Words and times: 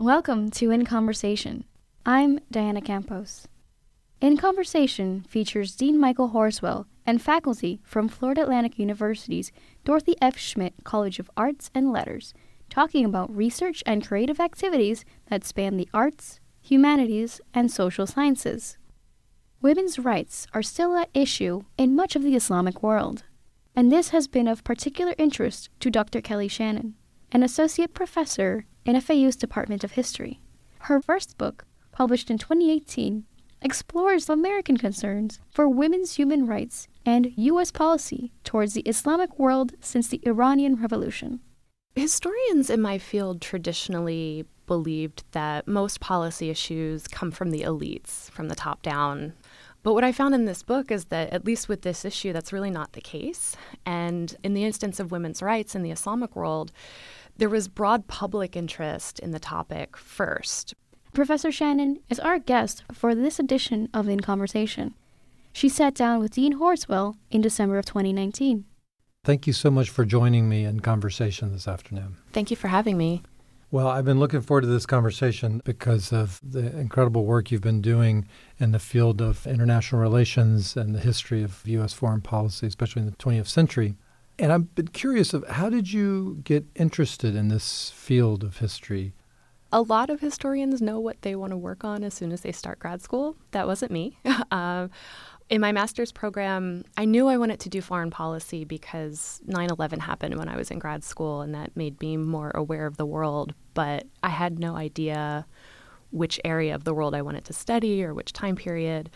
Welcome 0.00 0.50
to 0.52 0.70
In 0.70 0.86
Conversation. 0.86 1.64
I'm 2.06 2.40
Diana 2.50 2.80
Campos. 2.80 3.46
In 4.22 4.38
Conversation 4.38 5.26
features 5.28 5.76
Dean 5.76 6.00
Michael 6.00 6.30
Horswell 6.30 6.86
and 7.04 7.20
faculty 7.20 7.82
from 7.84 8.08
Florida 8.08 8.40
Atlantic 8.44 8.78
University's 8.78 9.52
Dorothy 9.84 10.16
F. 10.22 10.38
Schmidt 10.38 10.72
College 10.84 11.18
of 11.18 11.30
Arts 11.36 11.70
and 11.74 11.92
Letters 11.92 12.32
talking 12.70 13.04
about 13.04 13.36
research 13.36 13.82
and 13.84 14.06
creative 14.06 14.40
activities 14.40 15.04
that 15.28 15.44
span 15.44 15.76
the 15.76 15.90
arts, 15.92 16.40
humanities, 16.62 17.42
and 17.52 17.70
social 17.70 18.06
sciences. 18.06 18.78
Women's 19.60 19.98
rights 19.98 20.46
are 20.54 20.62
still 20.62 20.96
at 20.96 21.10
issue 21.12 21.64
in 21.76 21.94
much 21.94 22.16
of 22.16 22.22
the 22.22 22.36
Islamic 22.36 22.82
world, 22.82 23.24
and 23.76 23.92
this 23.92 24.08
has 24.08 24.28
been 24.28 24.48
of 24.48 24.64
particular 24.64 25.14
interest 25.18 25.68
to 25.80 25.90
Dr. 25.90 26.22
Kelly 26.22 26.48
Shannon, 26.48 26.94
an 27.32 27.42
associate 27.42 27.92
professor 27.92 28.64
in 28.84 29.00
FAU's 29.00 29.36
Department 29.36 29.84
of 29.84 29.92
History. 29.92 30.40
Her 30.80 31.00
first 31.00 31.36
book, 31.38 31.64
published 31.92 32.30
in 32.30 32.38
2018, 32.38 33.24
explores 33.62 34.28
American 34.28 34.76
concerns 34.76 35.40
for 35.50 35.68
women's 35.68 36.16
human 36.16 36.46
rights 36.46 36.88
and 37.04 37.32
U.S. 37.36 37.70
policy 37.70 38.32
towards 38.44 38.74
the 38.74 38.82
Islamic 38.82 39.38
world 39.38 39.72
since 39.80 40.08
the 40.08 40.20
Iranian 40.24 40.76
Revolution. 40.76 41.40
Historians 41.94 42.70
in 42.70 42.80
my 42.80 42.98
field 42.98 43.40
traditionally 43.40 44.46
believed 44.66 45.24
that 45.32 45.66
most 45.66 46.00
policy 46.00 46.48
issues 46.48 47.08
come 47.08 47.30
from 47.30 47.50
the 47.50 47.62
elites, 47.62 48.30
from 48.30 48.48
the 48.48 48.54
top 48.54 48.82
down. 48.82 49.32
But 49.82 49.94
what 49.94 50.04
I 50.04 50.12
found 50.12 50.34
in 50.34 50.44
this 50.44 50.62
book 50.62 50.90
is 50.90 51.06
that, 51.06 51.32
at 51.32 51.44
least 51.44 51.68
with 51.68 51.82
this 51.82 52.04
issue, 52.04 52.32
that's 52.32 52.52
really 52.52 52.70
not 52.70 52.92
the 52.92 53.00
case. 53.00 53.56
And 53.84 54.36
in 54.44 54.54
the 54.54 54.64
instance 54.64 55.00
of 55.00 55.10
women's 55.10 55.42
rights 55.42 55.74
in 55.74 55.82
the 55.82 55.90
Islamic 55.90 56.36
world, 56.36 56.70
there 57.40 57.48
was 57.48 57.68
broad 57.68 58.06
public 58.06 58.54
interest 58.54 59.18
in 59.18 59.30
the 59.30 59.40
topic 59.40 59.96
first. 59.96 60.74
Professor 61.14 61.50
Shannon 61.50 61.98
is 62.10 62.20
our 62.20 62.38
guest 62.38 62.84
for 62.92 63.14
this 63.14 63.38
edition 63.38 63.88
of 63.94 64.10
In 64.10 64.20
Conversation. 64.20 64.92
She 65.50 65.70
sat 65.70 65.94
down 65.94 66.20
with 66.20 66.32
Dean 66.32 66.58
Horswell 66.58 67.16
in 67.30 67.40
December 67.40 67.78
of 67.78 67.86
2019. 67.86 68.66
Thank 69.24 69.46
you 69.46 69.54
so 69.54 69.70
much 69.70 69.88
for 69.88 70.04
joining 70.04 70.50
me 70.50 70.66
in 70.66 70.80
conversation 70.80 71.50
this 71.50 71.66
afternoon. 71.66 72.16
Thank 72.34 72.50
you 72.50 72.58
for 72.58 72.68
having 72.68 72.98
me. 72.98 73.22
Well, 73.70 73.88
I've 73.88 74.04
been 74.04 74.20
looking 74.20 74.42
forward 74.42 74.62
to 74.62 74.66
this 74.66 74.84
conversation 74.84 75.62
because 75.64 76.12
of 76.12 76.40
the 76.42 76.78
incredible 76.78 77.24
work 77.24 77.50
you've 77.50 77.62
been 77.62 77.80
doing 77.80 78.28
in 78.58 78.72
the 78.72 78.78
field 78.78 79.22
of 79.22 79.46
international 79.46 80.02
relations 80.02 80.76
and 80.76 80.94
the 80.94 81.00
history 81.00 81.42
of 81.42 81.62
U.S. 81.64 81.94
foreign 81.94 82.20
policy, 82.20 82.66
especially 82.66 83.00
in 83.00 83.06
the 83.06 83.16
20th 83.16 83.46
century. 83.46 83.96
And 84.40 84.54
I've 84.54 84.74
been 84.74 84.88
curious 84.88 85.34
of 85.34 85.46
how 85.46 85.68
did 85.68 85.92
you 85.92 86.40
get 86.44 86.64
interested 86.74 87.36
in 87.36 87.48
this 87.48 87.90
field 87.90 88.42
of 88.42 88.56
history? 88.56 89.12
A 89.70 89.82
lot 89.82 90.08
of 90.08 90.20
historians 90.20 90.80
know 90.80 90.98
what 90.98 91.20
they 91.20 91.36
want 91.36 91.50
to 91.50 91.58
work 91.58 91.84
on 91.84 92.02
as 92.02 92.14
soon 92.14 92.32
as 92.32 92.40
they 92.40 92.50
start 92.50 92.78
grad 92.78 93.02
school. 93.02 93.36
That 93.50 93.66
wasn't 93.66 93.92
me. 93.92 94.18
uh, 94.50 94.88
in 95.50 95.60
my 95.60 95.72
master's 95.72 96.10
program, 96.10 96.84
I 96.96 97.04
knew 97.04 97.28
I 97.28 97.36
wanted 97.36 97.60
to 97.60 97.68
do 97.68 97.82
foreign 97.82 98.10
policy 98.10 98.64
because 98.64 99.42
9 99.44 99.68
11 99.70 100.00
happened 100.00 100.38
when 100.38 100.48
I 100.48 100.56
was 100.56 100.70
in 100.70 100.78
grad 100.78 101.04
school, 101.04 101.42
and 101.42 101.54
that 101.54 101.76
made 101.76 102.00
me 102.00 102.16
more 102.16 102.50
aware 102.54 102.86
of 102.86 102.96
the 102.96 103.06
world. 103.06 103.52
But 103.74 104.06
I 104.22 104.30
had 104.30 104.58
no 104.58 104.74
idea 104.74 105.44
which 106.12 106.40
area 106.44 106.74
of 106.74 106.84
the 106.84 106.94
world 106.94 107.14
I 107.14 107.22
wanted 107.22 107.44
to 107.44 107.52
study 107.52 108.02
or 108.02 108.14
which 108.14 108.32
time 108.32 108.56
period. 108.56 109.10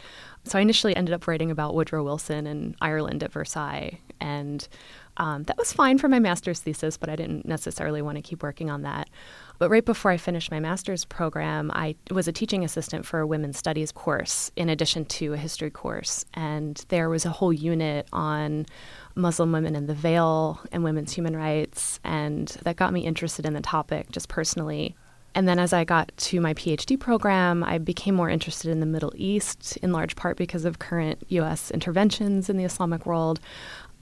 So 0.45 0.59
I 0.59 0.63
initially 0.63 0.95
ended 0.95 1.15
up 1.15 1.27
writing 1.27 1.51
about 1.51 1.75
Woodrow 1.75 2.05
Wilson 2.05 2.47
and 2.47 2.77
Ireland 2.81 3.23
at 3.23 3.33
Versailles. 3.33 4.01
And 4.21 4.67
um, 5.17 5.45
that 5.45 5.57
was 5.57 5.73
fine 5.73 5.99
for 5.99 6.09
my 6.09 6.19
master's 6.19 6.61
thesis, 6.61 6.97
but 6.97 7.09
I 7.09 7.17
didn't 7.17 7.47
necessarily 7.47 8.03
want 8.03 8.17
to 8.17 8.23
keep 8.23 8.43
working 8.43 8.71
on 8.71 8.83
that. 8.83 9.09
But 9.59 9.71
right 9.71 9.85
before 9.85 10.11
I 10.11 10.17
finished 10.17 10.51
my 10.51 10.59
master's 10.59 11.05
program, 11.05 11.71
I 11.73 11.95
was 12.11 12.27
a 12.27 12.33
teaching 12.33 12.65
assistant 12.65 13.07
for 13.07 13.21
a 13.21 13.27
women's 13.27 13.59
studies 13.59 13.93
course 13.93 14.51
in 14.57 14.69
addition 14.69 15.05
to 15.05 15.33
a 15.33 15.37
history 15.37 15.71
course. 15.71 16.25
And 16.35 16.85
there 16.89 17.09
was 17.09 17.25
a 17.25 17.31
whole 17.31 17.53
unit 17.53 18.09
on 18.13 18.67
Muslim 19.15 19.53
women 19.53 19.77
and 19.77 19.89
the 19.89 19.95
veil 19.95 20.61
and 20.73 20.83
women's 20.83 21.13
human 21.13 21.37
rights. 21.37 22.01
And 22.03 22.49
that 22.65 22.77
got 22.77 22.93
me 22.93 23.07
interested 23.07 23.47
in 23.47 23.55
the 23.55 23.61
topic 23.61 24.11
just 24.11 24.29
personally. 24.29 24.97
And 25.37 25.49
then 25.49 25.59
as 25.59 25.73
I 25.73 25.85
got 25.85 26.13
to 26.17 26.41
my 26.41 26.55
PhD 26.55 26.99
program, 26.99 27.65
I 27.65 27.79
became 27.79 28.15
more 28.15 28.31
interested 28.31 28.71
in 28.71 28.79
the 28.79 28.87
Middle 28.87 29.13
East, 29.17 29.77
in 29.79 29.93
large 29.93 30.15
part 30.15 30.37
because 30.37 30.65
of 30.65 30.79
current 30.79 31.25
U.S. 31.29 31.73
interventions 31.73 32.49
in 32.49 32.57
the 32.57 32.65
Islamic 32.65 33.05
world 33.05 33.41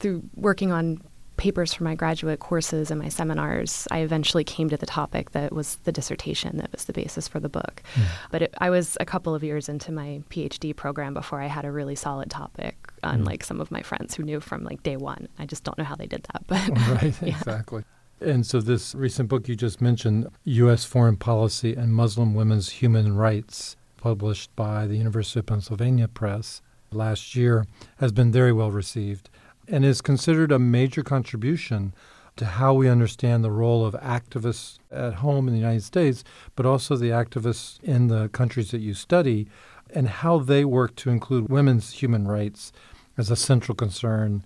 through 0.02 0.22
working 0.36 0.72
on 0.72 1.00
papers 1.36 1.72
for 1.72 1.84
my 1.84 1.94
graduate 1.94 2.40
courses 2.40 2.90
and 2.90 3.00
my 3.00 3.08
seminars, 3.08 3.88
I 3.90 3.98
eventually 4.00 4.44
came 4.44 4.68
to 4.68 4.76
the 4.76 4.86
topic 4.86 5.32
that 5.32 5.52
was 5.52 5.76
the 5.84 5.92
dissertation 5.92 6.58
that 6.58 6.70
was 6.72 6.84
the 6.84 6.92
basis 6.92 7.26
for 7.26 7.40
the 7.40 7.48
book. 7.48 7.82
Mm. 7.94 8.04
But 8.30 8.42
it, 8.42 8.54
I 8.58 8.70
was 8.70 8.96
a 9.00 9.04
couple 9.04 9.34
of 9.34 9.42
years 9.42 9.68
into 9.68 9.92
my 9.92 10.22
PhD 10.30 10.74
program 10.76 11.14
before 11.14 11.40
I 11.40 11.46
had 11.46 11.64
a 11.64 11.72
really 11.72 11.96
solid 11.96 12.30
topic, 12.30 12.76
unlike 13.02 13.40
mm. 13.40 13.46
some 13.46 13.60
of 13.60 13.70
my 13.70 13.82
friends 13.82 14.14
who 14.14 14.22
knew 14.22 14.40
from 14.40 14.62
like 14.64 14.82
day 14.82 14.96
one. 14.96 15.28
I 15.38 15.46
just 15.46 15.64
don't 15.64 15.78
know 15.78 15.84
how 15.84 15.96
they 15.96 16.06
did 16.06 16.24
that. 16.32 16.44
But 16.46 16.68
right, 17.02 17.14
yeah. 17.22 17.36
exactly. 17.36 17.84
And 18.20 18.46
so, 18.46 18.60
this 18.60 18.94
recent 18.94 19.28
book 19.28 19.48
you 19.48 19.56
just 19.56 19.80
mentioned, 19.80 20.28
U.S. 20.44 20.84
Foreign 20.84 21.16
Policy 21.16 21.74
and 21.74 21.92
Muslim 21.92 22.34
Women's 22.34 22.70
Human 22.70 23.16
Rights, 23.16 23.76
published 23.96 24.54
by 24.54 24.86
the 24.86 24.96
University 24.96 25.40
of 25.40 25.46
Pennsylvania 25.46 26.06
Press 26.06 26.62
last 26.92 27.34
year, 27.34 27.66
has 27.96 28.12
been 28.12 28.30
very 28.30 28.52
well 28.52 28.70
received 28.70 29.28
and 29.68 29.84
is 29.84 30.00
considered 30.00 30.52
a 30.52 30.58
major 30.58 31.02
contribution 31.02 31.94
to 32.36 32.44
how 32.46 32.72
we 32.72 32.88
understand 32.88 33.44
the 33.44 33.50
role 33.50 33.84
of 33.84 33.94
activists 33.94 34.78
at 34.90 35.14
home 35.14 35.46
in 35.48 35.54
the 35.54 35.60
United 35.60 35.84
States, 35.84 36.24
but 36.56 36.64
also 36.64 36.96
the 36.96 37.10
activists 37.10 37.82
in 37.82 38.08
the 38.08 38.28
countries 38.30 38.70
that 38.70 38.80
you 38.80 38.94
study, 38.94 39.48
and 39.94 40.08
how 40.08 40.38
they 40.38 40.64
work 40.64 40.96
to 40.96 41.10
include 41.10 41.50
women's 41.50 41.92
human 41.92 42.26
rights 42.26 42.72
as 43.18 43.30
a 43.30 43.36
central 43.36 43.74
concern 43.74 44.44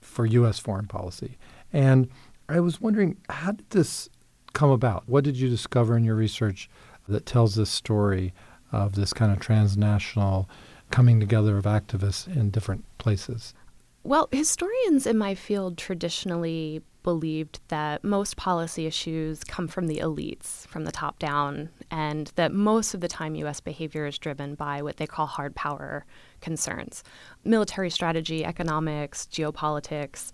for 0.00 0.26
U.S. 0.26 0.58
foreign 0.58 0.86
policy. 0.86 1.38
And 1.72 2.08
I 2.48 2.58
was 2.58 2.80
wondering, 2.80 3.16
how 3.28 3.52
did 3.52 3.70
this 3.70 4.08
come 4.52 4.70
about? 4.70 5.08
What 5.08 5.22
did 5.22 5.36
you 5.36 5.48
discover 5.48 5.96
in 5.96 6.02
your 6.02 6.16
research 6.16 6.68
that 7.06 7.26
tells 7.26 7.54
this 7.54 7.70
story 7.70 8.34
of 8.72 8.94
this 8.94 9.12
kind 9.12 9.30
of 9.30 9.38
transnational 9.38 10.48
coming 10.90 11.20
together 11.20 11.56
of 11.56 11.64
activists 11.64 12.26
in 12.26 12.50
different 12.50 12.84
places? 12.98 13.54
Well, 14.02 14.28
historians 14.32 15.06
in 15.06 15.18
my 15.18 15.34
field 15.34 15.76
traditionally 15.76 16.82
believed 17.02 17.60
that 17.68 18.04
most 18.04 18.36
policy 18.36 18.86
issues 18.86 19.44
come 19.44 19.68
from 19.68 19.86
the 19.86 19.98
elites, 19.98 20.66
from 20.66 20.84
the 20.84 20.92
top 20.92 21.18
down, 21.18 21.70
and 21.90 22.32
that 22.36 22.52
most 22.52 22.94
of 22.94 23.00
the 23.00 23.08
time 23.08 23.34
U.S. 23.36 23.60
behavior 23.60 24.06
is 24.06 24.18
driven 24.18 24.54
by 24.54 24.82
what 24.82 24.96
they 24.96 25.06
call 25.06 25.26
hard 25.26 25.54
power 25.54 26.04
concerns 26.40 27.02
military 27.44 27.90
strategy, 27.90 28.44
economics, 28.44 29.26
geopolitics. 29.30 30.32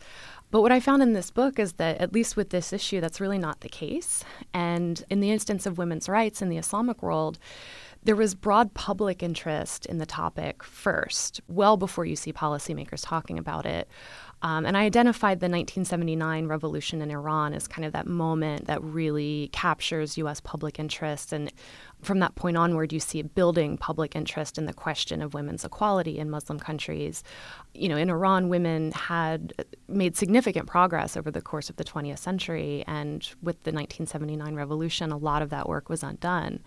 But 0.51 0.63
what 0.63 0.73
I 0.73 0.81
found 0.81 1.03
in 1.03 1.13
this 1.13 1.31
book 1.31 1.59
is 1.59 1.75
that, 1.75 2.01
at 2.01 2.13
least 2.13 2.37
with 2.37 2.51
this 2.51 2.73
issue, 2.73 3.01
that's 3.01 3.21
really 3.21 3.39
not 3.39 3.61
the 3.61 3.69
case. 3.69 4.25
And 4.55 5.05
in 5.11 5.21
the 5.21 5.31
instance 5.31 5.67
of 5.67 5.79
women's 5.79 6.09
rights 6.09 6.41
in 6.41 6.49
the 6.49 6.57
Islamic 6.57 7.03
world, 7.03 7.39
there 8.07 8.17
was 8.17 8.37
broad 8.37 8.73
public 8.73 9.21
interest 9.21 9.85
in 9.87 9.99
the 9.99 10.07
topic 10.07 10.63
first, 10.63 11.41
well 11.49 11.77
before 11.77 12.05
you 12.05 12.15
see 12.15 12.33
policymakers 12.33 13.05
talking 13.05 13.37
about 13.37 13.67
it. 13.67 13.89
Um, 14.43 14.65
and 14.65 14.77
I 14.77 14.85
identified 14.85 15.41
the 15.41 15.47
1979 15.47 16.47
revolution 16.47 17.03
in 17.03 17.11
Iran 17.11 17.53
as 17.53 17.67
kind 17.67 17.85
of 17.85 17.93
that 17.95 18.07
moment 18.07 18.67
that 18.67 18.83
really 18.83 19.49
captures 19.53 20.19
U.S. 20.19 20.41
public 20.41 20.79
interest. 20.79 21.33
And 21.33 21.51
from 22.03 22.21
that 22.21 22.35
point 22.35 22.57
onward, 22.57 22.93
you 22.93 23.01
see 23.01 23.23
building 23.23 23.79
public 23.79 24.15
interest 24.15 24.59
in 24.59 24.67
the 24.67 24.75
question 24.75 25.23
of 25.23 25.33
women's 25.33 25.65
equality 25.65 26.19
in 26.19 26.31
Muslim 26.31 26.61
countries. 26.61 27.25
You 27.75 27.89
know, 27.89 27.97
in 27.97 28.11
Iran, 28.11 28.51
women 28.51 28.93
had 28.93 29.55
made 29.89 30.17
significant 30.17 30.67
progress 30.67 31.17
over 31.17 31.31
the 31.31 31.41
course 31.41 31.71
of 31.71 31.77
the 31.77 31.85
20th 31.85 32.19
century. 32.19 32.85
And 32.87 33.23
with 33.43 33.63
the 33.63 33.73
1979 33.73 34.55
revolution, 34.55 35.11
a 35.11 35.17
lot 35.17 35.41
of 35.41 35.49
that 35.51 35.67
work 35.67 35.89
was 35.89 36.03
undone. 36.03 36.61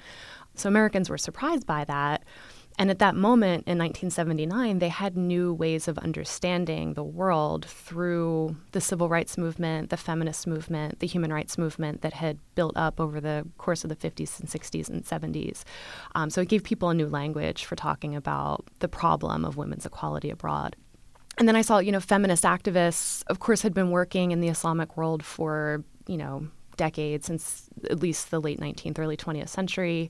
So 0.60 0.70
Americans 0.70 1.10
were 1.10 1.18
surprised 1.18 1.66
by 1.66 1.86
that. 1.86 2.24
And 2.80 2.90
at 2.90 3.00
that 3.00 3.14
moment 3.14 3.68
in 3.68 3.78
1979, 3.78 4.80
they 4.80 4.88
had 4.88 5.18
new 5.18 5.54
ways 5.54 5.90
of 5.90 5.98
understanding 5.98 6.94
the 6.94 7.04
world 7.04 7.66
through 7.66 8.56
the 8.72 8.80
civil 8.80 9.10
rights 9.10 9.38
movement, 9.38 9.90
the 9.90 9.98
feminist 9.98 10.48
movement, 10.48 11.00
the 11.00 11.08
human 11.08 11.34
rights 11.34 11.58
movement 11.58 12.04
that 12.04 12.14
had 12.14 12.40
built 12.56 12.78
up 12.78 13.02
over 13.02 13.20
the 13.20 13.46
course 13.58 13.84
of 13.84 13.90
the 13.90 13.98
50s 13.98 14.40
and 14.40 14.48
60s 14.48 14.90
and 14.90 15.04
70s. 15.04 15.64
Um, 16.16 16.30
so 16.30 16.40
it 16.40 16.48
gave 16.48 16.64
people 16.64 16.88
a 16.88 16.94
new 16.94 17.08
language 17.08 17.66
for 17.66 17.76
talking 17.76 18.16
about 18.16 18.66
the 18.80 18.88
problem 18.88 19.44
of 19.44 19.58
women's 19.58 19.86
equality 19.86 20.30
abroad. 20.30 20.78
And 21.38 21.50
then 21.50 21.58
I 21.58 21.62
saw, 21.62 21.80
you 21.80 21.92
know, 21.92 22.00
feminist 22.00 22.46
activists, 22.46 23.24
of 23.28 23.40
course, 23.40 23.62
had 23.62 23.74
been 23.74 23.92
working 23.92 24.32
in 24.32 24.40
the 24.40 24.48
Islamic 24.48 24.96
world 24.96 25.24
for, 25.24 25.84
you 26.08 26.16
know, 26.16 26.48
decades, 26.80 27.28
since 27.28 27.70
at 27.90 28.00
least 28.00 28.32
the 28.32 28.40
late 28.40 28.60
19th, 28.60 28.98
early 28.98 29.18
20th 29.18 29.50
century. 29.50 30.10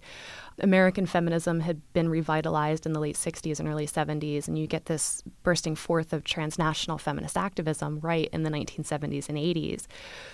American 0.62 1.06
feminism 1.06 1.60
had 1.60 1.82
been 1.94 2.10
revitalized 2.10 2.86
in 2.86 2.94
the 2.94 3.00
late 3.00 3.16
60s 3.16 3.60
and 3.60 3.68
early 3.68 3.88
70s, 3.88 4.48
and 4.48 4.58
you 4.58 4.68
get 4.68 4.86
this 4.86 5.24
bursting 5.44 5.76
forth 5.76 6.14
of 6.14 6.24
transnational 6.24 6.98
feminist 6.98 7.38
activism 7.38 8.00
right 8.02 8.30
in 8.32 8.44
the 8.44 8.50
1970s 8.50 9.30
and 9.30 9.38
80s. 9.38 9.88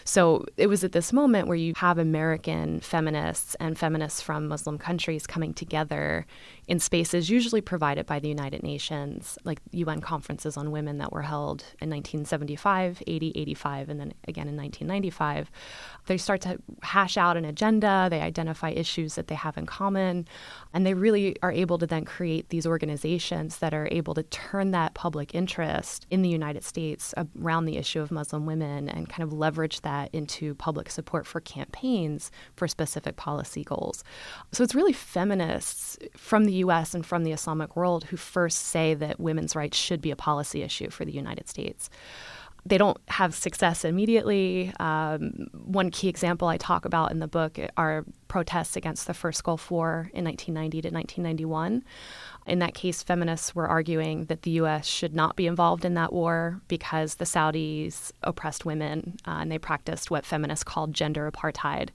So 0.03 0.45
it 0.57 0.67
was 0.67 0.83
at 0.83 0.91
this 0.91 1.13
moment 1.13 1.47
where 1.47 1.57
you 1.57 1.73
have 1.77 1.97
American 1.97 2.79
feminists 2.79 3.55
and 3.59 3.77
feminists 3.77 4.21
from 4.21 4.47
Muslim 4.47 4.77
countries 4.77 5.27
coming 5.27 5.53
together 5.53 6.25
in 6.67 6.79
spaces 6.79 7.29
usually 7.29 7.61
provided 7.61 8.05
by 8.05 8.19
the 8.19 8.27
United 8.27 8.63
Nations, 8.63 9.37
like 9.43 9.61
UN 9.71 10.01
conferences 10.01 10.57
on 10.57 10.71
women 10.71 10.97
that 10.97 11.11
were 11.11 11.21
held 11.21 11.61
in 11.79 11.89
1975, 11.89 13.03
80, 13.05 13.31
85, 13.35 13.89
and 13.89 13.99
then 13.99 14.13
again 14.27 14.47
in 14.47 14.57
1995. 14.57 15.51
They 16.07 16.17
start 16.17 16.41
to 16.41 16.59
hash 16.81 17.17
out 17.17 17.37
an 17.37 17.45
agenda, 17.45 18.07
they 18.09 18.21
identify 18.21 18.69
issues 18.69 19.15
that 19.15 19.27
they 19.27 19.35
have 19.35 19.57
in 19.57 19.65
common, 19.65 20.14
and 20.73 20.85
they 20.85 20.93
really 20.93 21.35
are 21.41 21.51
able 21.51 21.77
to 21.77 21.87
then 21.87 22.05
create 22.05 22.49
these 22.49 22.65
organizations 22.65 23.57
that 23.57 23.73
are 23.73 23.87
able 23.91 24.13
to 24.13 24.23
turn 24.23 24.71
that 24.71 24.93
public 24.93 25.33
interest 25.33 26.05
in 26.09 26.21
the 26.21 26.29
United 26.29 26.63
States 26.63 27.13
around 27.37 27.65
the 27.65 27.77
issue 27.77 28.01
of 28.01 28.11
Muslim 28.11 28.45
women 28.45 28.87
and 28.87 29.09
kind 29.09 29.23
of 29.23 29.33
leverage 29.33 29.81
that 29.81 30.09
into 30.13 30.55
public 30.55 30.89
support 30.89 31.25
for 31.25 31.39
campaigns 31.41 32.31
for 32.55 32.67
specific 32.67 33.15
policy 33.15 33.63
goals. 33.63 34.03
So 34.51 34.63
it's 34.63 34.75
really 34.75 34.93
feminists 34.93 35.97
from 36.15 36.45
the 36.45 36.53
US 36.65 36.93
and 36.93 37.05
from 37.05 37.23
the 37.23 37.31
Islamic 37.31 37.75
world 37.75 38.05
who 38.05 38.17
first 38.17 38.59
say 38.59 38.93
that 38.93 39.19
women's 39.19 39.55
rights 39.55 39.77
should 39.77 40.01
be 40.01 40.11
a 40.11 40.15
policy 40.15 40.61
issue 40.61 40.89
for 40.89 41.05
the 41.05 41.13
United 41.13 41.47
States 41.49 41.89
they 42.67 42.79
don't 42.79 42.97
have 43.09 43.35
success 43.35 43.85
immediately. 43.85 44.73
Um, 44.79 45.49
one 45.53 45.91
key 45.91 46.07
example 46.07 46.47
I 46.47 46.57
talk 46.57 46.85
about 46.85 47.11
in 47.11 47.19
the 47.19 47.27
book 47.27 47.59
are 47.77 48.05
protests 48.27 48.75
against 48.75 49.05
the 49.05 49.13
first 49.13 49.43
Gulf 49.43 49.69
War 49.69 50.09
in 50.13 50.25
1990 50.25 50.81
to 50.81 50.89
1991. 50.89 51.83
In 52.47 52.59
that 52.59 52.73
case, 52.73 53.03
feminists 53.03 53.53
were 53.53 53.67
arguing 53.67 54.25
that 54.25 54.41
the 54.41 54.51
U.S. 54.51 54.87
should 54.87 55.13
not 55.13 55.35
be 55.35 55.45
involved 55.45 55.85
in 55.85 55.93
that 55.93 56.11
war 56.11 56.59
because 56.67 57.15
the 57.15 57.25
Saudis 57.25 58.11
oppressed 58.23 58.65
women 58.65 59.15
uh, 59.27 59.37
and 59.41 59.51
they 59.51 59.59
practiced 59.59 60.09
what 60.09 60.25
feminists 60.25 60.63
called 60.63 60.93
gender 60.93 61.31
apartheid. 61.31 61.89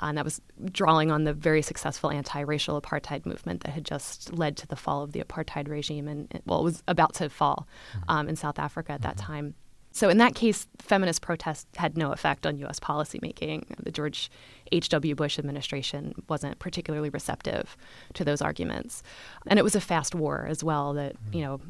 Uh, 0.00 0.06
and 0.06 0.18
that 0.18 0.24
was 0.24 0.40
drawing 0.72 1.12
on 1.12 1.24
the 1.24 1.32
very 1.32 1.62
successful 1.62 2.10
anti 2.10 2.40
racial 2.40 2.80
apartheid 2.80 3.24
movement 3.24 3.62
that 3.62 3.70
had 3.70 3.84
just 3.84 4.32
led 4.32 4.56
to 4.56 4.66
the 4.66 4.76
fall 4.76 5.02
of 5.02 5.12
the 5.12 5.22
apartheid 5.22 5.68
regime 5.68 6.08
and, 6.08 6.42
well, 6.44 6.60
it 6.60 6.64
was 6.64 6.82
about 6.88 7.14
to 7.14 7.28
fall 7.28 7.68
mm-hmm. 7.92 8.10
um, 8.10 8.28
in 8.28 8.34
South 8.34 8.58
Africa 8.58 8.92
at 8.92 9.02
that 9.02 9.16
mm-hmm. 9.16 9.32
time. 9.32 9.54
So 9.98 10.08
in 10.08 10.18
that 10.18 10.36
case, 10.36 10.68
feminist 10.78 11.22
protests 11.22 11.66
had 11.76 11.98
no 11.98 12.12
effect 12.12 12.46
on 12.46 12.56
U.S. 12.58 12.78
policymaking. 12.78 13.64
The 13.82 13.90
George 13.90 14.30
H.W. 14.70 15.16
Bush 15.16 15.40
administration 15.40 16.14
wasn't 16.28 16.60
particularly 16.60 17.10
receptive 17.10 17.76
to 18.14 18.24
those 18.24 18.40
arguments, 18.40 19.02
and 19.48 19.58
it 19.58 19.64
was 19.64 19.74
a 19.74 19.80
fast 19.80 20.14
war 20.14 20.46
as 20.48 20.62
well. 20.62 20.92
That 20.92 21.14
mm-hmm. 21.14 21.36
you 21.36 21.44
know, 21.44 21.60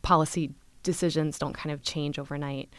policy 0.00 0.54
decisions 0.82 1.38
don't 1.38 1.52
kind 1.52 1.74
of 1.74 1.82
change 1.82 2.18
overnight. 2.18 2.70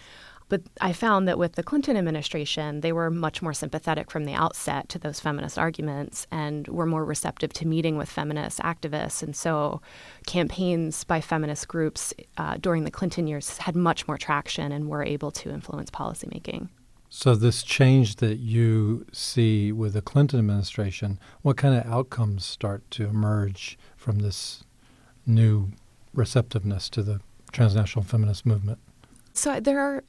But 0.47 0.61
I 0.79 0.93
found 0.93 1.27
that 1.27 1.39
with 1.39 1.53
the 1.53 1.63
Clinton 1.63 1.97
administration, 1.97 2.81
they 2.81 2.91
were 2.91 3.09
much 3.09 3.41
more 3.41 3.53
sympathetic 3.53 4.11
from 4.11 4.25
the 4.25 4.33
outset 4.33 4.89
to 4.89 4.99
those 4.99 5.19
feminist 5.19 5.57
arguments 5.57 6.27
and 6.31 6.67
were 6.67 6.85
more 6.85 7.03
receptive 7.03 7.51
to 7.53 7.67
meeting 7.67 7.97
with 7.97 8.09
feminist 8.09 8.59
activists. 8.59 9.23
And 9.23 9.35
so 9.35 9.81
campaigns 10.27 11.03
by 11.03 11.19
feminist 11.19 11.67
groups 11.67 12.13
uh, 12.37 12.57
during 12.57 12.83
the 12.83 12.91
Clinton 12.91 13.25
years 13.27 13.57
had 13.57 13.75
much 13.75 14.07
more 14.07 14.17
traction 14.17 14.71
and 14.71 14.87
were 14.87 15.03
able 15.03 15.31
to 15.31 15.49
influence 15.49 15.89
policymaking. 15.89 16.69
So, 17.09 17.33
this 17.33 17.63
change 17.63 18.17
that 18.17 18.39
you 18.39 19.05
see 19.13 19.71
with 19.71 19.93
the 19.93 20.01
Clinton 20.01 20.39
administration, 20.39 21.17
what 21.43 21.55
kind 21.55 21.73
of 21.73 21.85
outcomes 21.85 22.43
start 22.43 22.89
to 22.91 23.05
emerge 23.05 23.77
from 23.95 24.19
this 24.19 24.63
new 25.25 25.69
receptiveness 26.13 26.89
to 26.89 27.03
the 27.03 27.21
transnational 27.53 28.03
feminist 28.03 28.45
movement? 28.45 28.79
So, 29.33 29.61
there 29.61 29.79
are 29.79 30.03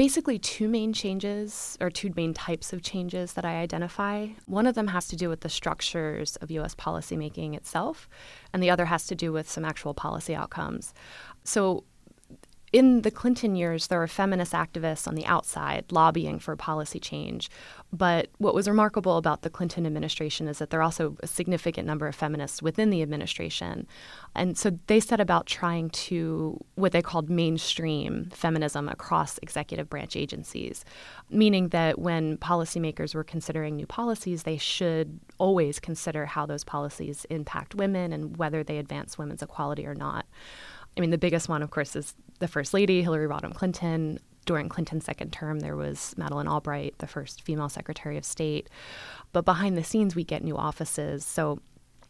basically 0.00 0.38
two 0.38 0.66
main 0.66 0.94
changes 0.94 1.76
or 1.78 1.90
two 1.90 2.10
main 2.16 2.32
types 2.32 2.72
of 2.72 2.80
changes 2.80 3.34
that 3.34 3.44
I 3.44 3.56
identify. 3.56 4.28
One 4.46 4.66
of 4.66 4.74
them 4.74 4.86
has 4.86 5.06
to 5.08 5.14
do 5.14 5.28
with 5.28 5.40
the 5.40 5.50
structures 5.50 6.36
of 6.36 6.50
US 6.52 6.74
policymaking 6.74 7.54
itself, 7.54 8.08
and 8.50 8.62
the 8.62 8.70
other 8.70 8.86
has 8.86 9.06
to 9.08 9.14
do 9.14 9.30
with 9.30 9.46
some 9.46 9.62
actual 9.62 9.92
policy 9.92 10.34
outcomes. 10.34 10.94
So 11.44 11.84
in 12.72 13.02
the 13.02 13.10
Clinton 13.10 13.56
years, 13.56 13.88
there 13.88 13.98
were 13.98 14.06
feminist 14.06 14.52
activists 14.52 15.08
on 15.08 15.16
the 15.16 15.26
outside 15.26 15.84
lobbying 15.90 16.38
for 16.38 16.54
policy 16.54 17.00
change. 17.00 17.50
But 17.92 18.28
what 18.38 18.54
was 18.54 18.68
remarkable 18.68 19.16
about 19.16 19.42
the 19.42 19.50
Clinton 19.50 19.86
administration 19.86 20.46
is 20.46 20.58
that 20.58 20.70
there 20.70 20.78
are 20.78 20.84
also 20.84 21.16
a 21.20 21.26
significant 21.26 21.84
number 21.84 22.06
of 22.06 22.14
feminists 22.14 22.62
within 22.62 22.90
the 22.90 23.02
administration. 23.02 23.88
And 24.36 24.56
so 24.56 24.78
they 24.86 25.00
set 25.00 25.18
about 25.20 25.46
trying 25.46 25.90
to, 25.90 26.64
what 26.76 26.92
they 26.92 27.02
called 27.02 27.28
mainstream 27.28 28.30
feminism 28.32 28.88
across 28.88 29.38
executive 29.38 29.90
branch 29.90 30.14
agencies, 30.14 30.84
meaning 31.28 31.70
that 31.70 31.98
when 31.98 32.36
policymakers 32.36 33.16
were 33.16 33.24
considering 33.24 33.74
new 33.74 33.86
policies, 33.86 34.44
they 34.44 34.56
should 34.56 35.18
always 35.38 35.80
consider 35.80 36.24
how 36.24 36.46
those 36.46 36.62
policies 36.62 37.26
impact 37.30 37.74
women 37.74 38.12
and 38.12 38.36
whether 38.36 38.62
they 38.62 38.78
advance 38.78 39.18
women's 39.18 39.42
equality 39.42 39.84
or 39.86 39.94
not. 39.94 40.24
I 40.96 41.00
mean, 41.00 41.10
the 41.10 41.18
biggest 41.18 41.48
one, 41.48 41.62
of 41.62 41.70
course, 41.70 41.94
is 41.94 42.14
the 42.40 42.48
First 42.48 42.74
Lady, 42.74 43.02
Hillary 43.02 43.28
Rodham 43.28 43.54
Clinton. 43.54 44.18
During 44.46 44.68
Clinton's 44.68 45.04
second 45.04 45.32
term, 45.32 45.60
there 45.60 45.76
was 45.76 46.14
Madeleine 46.16 46.48
Albright, 46.48 46.94
the 46.98 47.06
first 47.06 47.42
female 47.42 47.68
Secretary 47.68 48.16
of 48.16 48.24
State. 48.24 48.68
But 49.32 49.44
behind 49.44 49.76
the 49.76 49.84
scenes, 49.84 50.16
we 50.16 50.24
get 50.24 50.42
new 50.42 50.56
offices. 50.56 51.24
So 51.24 51.60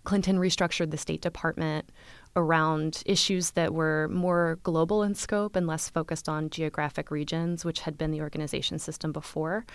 Clinton 0.04 0.38
restructured 0.38 0.90
the 0.90 0.96
State 0.96 1.20
Department 1.20 1.90
around 2.36 3.02
issues 3.06 3.50
that 3.52 3.74
were 3.74 4.08
more 4.08 4.58
global 4.62 5.02
in 5.02 5.14
scope 5.14 5.56
and 5.56 5.66
less 5.66 5.90
focused 5.90 6.28
on 6.28 6.48
geographic 6.48 7.10
regions, 7.10 7.64
which 7.64 7.80
had 7.80 7.98
been 7.98 8.12
the 8.12 8.20
organization 8.20 8.78
system 8.78 9.12
before. 9.12 9.66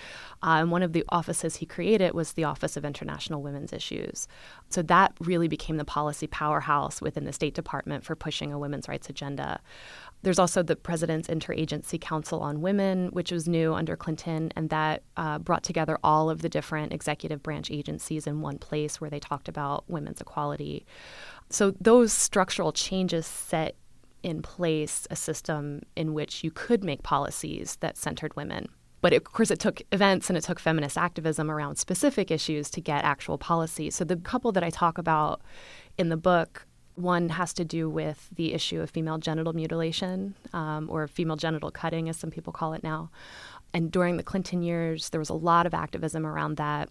Uh, 0.41 0.57
and 0.59 0.71
one 0.71 0.81
of 0.81 0.93
the 0.93 1.03
offices 1.09 1.57
he 1.57 1.65
created 1.65 2.13
was 2.13 2.33
the 2.33 2.45
Office 2.45 2.77
of 2.77 2.85
International 2.85 3.41
Women's 3.41 3.73
Issues. 3.73 4.27
So 4.69 4.81
that 4.83 5.13
really 5.19 5.49
became 5.49 5.77
the 5.77 5.85
policy 5.85 6.27
powerhouse 6.27 7.01
within 7.01 7.25
the 7.25 7.33
State 7.33 7.53
Department 7.53 8.05
for 8.05 8.15
pushing 8.15 8.53
a 8.53 8.59
women's 8.59 8.87
rights 8.87 9.09
agenda. 9.09 9.59
There's 10.25 10.39
also 10.39 10.63
the 10.63 10.75
President's 10.75 11.27
Interagency 11.27 12.01
Council 12.01 12.39
on 12.39 12.59
Women, 12.59 13.09
which 13.09 13.31
was 13.31 13.47
new 13.47 13.75
under 13.75 13.95
Clinton, 13.95 14.51
and 14.55 14.71
that 14.71 15.03
uh, 15.17 15.37
brought 15.37 15.61
together 15.61 15.99
all 16.03 16.31
of 16.31 16.41
the 16.41 16.49
different 16.49 16.93
executive 16.93 17.43
branch 17.43 17.69
agencies 17.69 18.25
in 18.25 18.41
one 18.41 18.57
place 18.57 18.99
where 18.99 19.11
they 19.11 19.19
talked 19.19 19.47
about 19.47 19.83
women's 19.87 20.19
equality. 20.19 20.83
So 21.51 21.75
those 21.79 22.11
structural 22.11 22.71
changes 22.71 23.27
set 23.27 23.75
in 24.23 24.41
place 24.41 25.05
a 25.11 25.15
system 25.15 25.83
in 25.95 26.15
which 26.15 26.43
you 26.43 26.49
could 26.49 26.83
make 26.83 27.03
policies 27.03 27.77
that 27.81 27.95
centered 27.95 28.35
women. 28.35 28.67
But 29.01 29.13
of 29.13 29.25
course, 29.25 29.51
it 29.51 29.59
took 29.59 29.83
events 29.91 30.27
and 30.31 30.37
it 30.39 30.43
took 30.43 30.59
feminist 30.59 30.97
activism 30.97 31.51
around 31.51 31.75
specific 31.75 32.31
issues 32.31 32.71
to 32.71 32.81
get 32.81 33.03
actual 33.03 33.37
policy. 33.37 33.91
So 33.91 34.03
the 34.03 34.15
couple 34.15 34.51
that 34.53 34.63
I 34.63 34.71
talk 34.71 34.97
about 34.97 35.41
in 35.99 36.09
the 36.09 36.17
book 36.17 36.65
one 36.95 37.29
has 37.29 37.53
to 37.53 37.65
do 37.65 37.89
with 37.89 38.29
the 38.35 38.53
issue 38.53 38.81
of 38.81 38.89
female 38.89 39.17
genital 39.17 39.53
mutilation 39.53 40.35
um, 40.53 40.89
or 40.89 41.07
female 41.07 41.35
genital 41.35 41.71
cutting, 41.71 42.09
as 42.09 42.17
some 42.17 42.31
people 42.31 42.53
call 42.53 42.73
it 42.73 42.83
now. 42.83 43.09
And 43.73 43.91
during 43.91 44.17
the 44.17 44.23
Clinton 44.23 44.63
years, 44.63 45.09
there 45.09 45.19
was 45.19 45.29
a 45.29 45.33
lot 45.33 45.65
of 45.65 45.73
activism 45.73 46.25
around 46.25 46.57
that. 46.57 46.89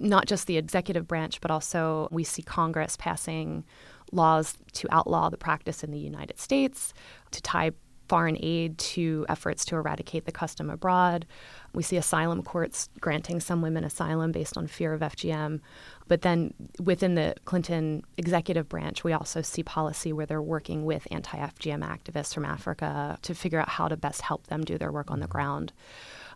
Not 0.00 0.26
just 0.26 0.46
the 0.46 0.56
executive 0.56 1.06
branch, 1.06 1.40
but 1.40 1.50
also 1.50 2.08
we 2.10 2.24
see 2.24 2.42
Congress 2.42 2.96
passing 2.96 3.64
laws 4.10 4.56
to 4.72 4.88
outlaw 4.90 5.28
the 5.28 5.36
practice 5.36 5.84
in 5.84 5.90
the 5.90 5.98
United 5.98 6.40
States, 6.40 6.94
to 7.30 7.42
tie 7.42 7.72
foreign 8.08 8.36
aid 8.40 8.78
to 8.78 9.24
efforts 9.28 9.64
to 9.66 9.76
eradicate 9.76 10.26
the 10.26 10.32
custom 10.32 10.70
abroad. 10.70 11.26
We 11.72 11.82
see 11.82 11.96
asylum 11.96 12.42
courts 12.42 12.88
granting 13.00 13.40
some 13.40 13.62
women 13.62 13.84
asylum 13.84 14.32
based 14.32 14.56
on 14.56 14.66
fear 14.66 14.92
of 14.92 15.00
FGM. 15.00 15.60
But 16.06 16.22
then 16.22 16.54
within 16.82 17.14
the 17.14 17.34
Clinton 17.44 18.04
executive 18.16 18.68
branch, 18.68 19.04
we 19.04 19.12
also 19.12 19.42
see 19.42 19.62
policy 19.62 20.12
where 20.12 20.26
they're 20.26 20.42
working 20.42 20.84
with 20.84 21.08
anti 21.10 21.38
FGM 21.38 21.82
activists 21.82 22.34
from 22.34 22.44
Africa 22.44 23.18
to 23.22 23.34
figure 23.34 23.58
out 23.58 23.70
how 23.70 23.88
to 23.88 23.96
best 23.96 24.22
help 24.22 24.46
them 24.48 24.64
do 24.64 24.78
their 24.78 24.92
work 24.92 25.10
on 25.10 25.20
the 25.20 25.26
mm-hmm. 25.26 25.32
ground. 25.32 25.72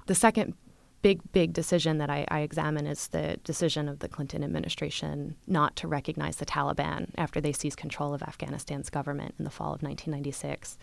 The 0.06 0.14
second 0.14 0.54
big, 1.02 1.20
big 1.32 1.52
decision 1.52 1.98
that 1.98 2.10
I, 2.10 2.26
I, 2.28 2.40
examine 2.40 2.86
is 2.86 3.08
the 3.08 3.38
decision 3.44 3.88
of 3.88 4.00
the 4.00 4.08
Clinton 4.08 4.42
administration 4.42 5.36
not 5.46 5.76
to 5.76 5.88
recognize 5.88 6.36
the 6.36 6.46
Taliban 6.46 7.10
after 7.16 7.40
they 7.40 7.52
seized 7.52 7.76
control 7.76 8.14
of 8.14 8.22
Afghanistan's 8.22 8.90
government 8.90 9.34
in 9.38 9.44
the 9.44 9.50
fall 9.50 9.68
of 9.68 9.82
1996. 9.82 10.76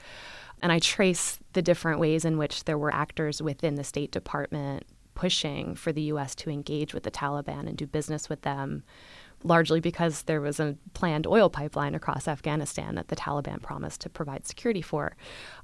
And 0.62 0.72
I 0.72 0.80
trace 0.80 1.40
the 1.54 1.62
different 1.62 2.00
ways 2.00 2.24
in 2.24 2.38
which 2.38 2.64
there 2.64 2.78
were 2.78 2.94
actors 2.94 3.42
within 3.42 3.76
the 3.76 3.84
State 3.84 4.12
Department 4.12 4.86
pushing 5.16 5.76
for 5.76 5.92
the 5.92 6.04
U.S. 6.04 6.36
to 6.36 6.50
engage 6.50 6.94
with 6.94 7.04
the 7.04 7.12
Taliban 7.12 7.68
and 7.68 7.78
do 7.78 7.88
business 7.88 8.30
with 8.30 8.42
them 8.42 8.84
largely 9.46 9.80
because 9.80 10.24
there 10.24 10.42
was 10.42 10.60
a 10.60 10.76
planned 10.94 11.28
oil 11.28 11.50
pipeline 11.50 11.94
across 11.94 12.28
Afghanistan 12.28 12.96
that 12.96 13.10
the 13.10 13.16
Taliban 13.16 13.62
promised 13.62 14.02
to 14.02 14.10
provide 14.10 14.48
security 14.48 14.82
for. 14.82 15.16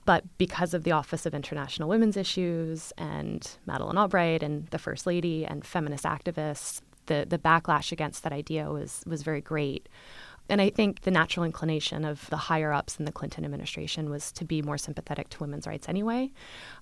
But 0.05 0.23
because 0.37 0.73
of 0.73 0.83
the 0.83 0.91
Office 0.91 1.25
of 1.25 1.33
International 1.33 1.89
Women's 1.89 2.15
Issues 2.15 2.93
and 2.97 3.49
Madeleine 3.65 3.97
Albright 3.97 4.43
and 4.43 4.67
the 4.67 4.79
First 4.79 5.07
Lady 5.07 5.45
and 5.45 5.65
feminist 5.65 6.03
activists, 6.03 6.81
the, 7.07 7.25
the 7.27 7.39
backlash 7.39 7.91
against 7.91 8.23
that 8.23 8.31
idea 8.31 8.69
was, 8.69 9.03
was 9.07 9.23
very 9.23 9.41
great. 9.41 9.89
And 10.49 10.61
I 10.61 10.69
think 10.69 11.01
the 11.01 11.11
natural 11.11 11.45
inclination 11.45 12.03
of 12.03 12.29
the 12.29 12.37
higher 12.37 12.73
ups 12.73 12.97
in 12.97 13.05
the 13.05 13.11
Clinton 13.11 13.45
administration 13.45 14.09
was 14.09 14.31
to 14.33 14.43
be 14.43 14.61
more 14.61 14.77
sympathetic 14.77 15.29
to 15.29 15.39
women's 15.39 15.65
rights 15.65 15.87
anyway. 15.87 16.31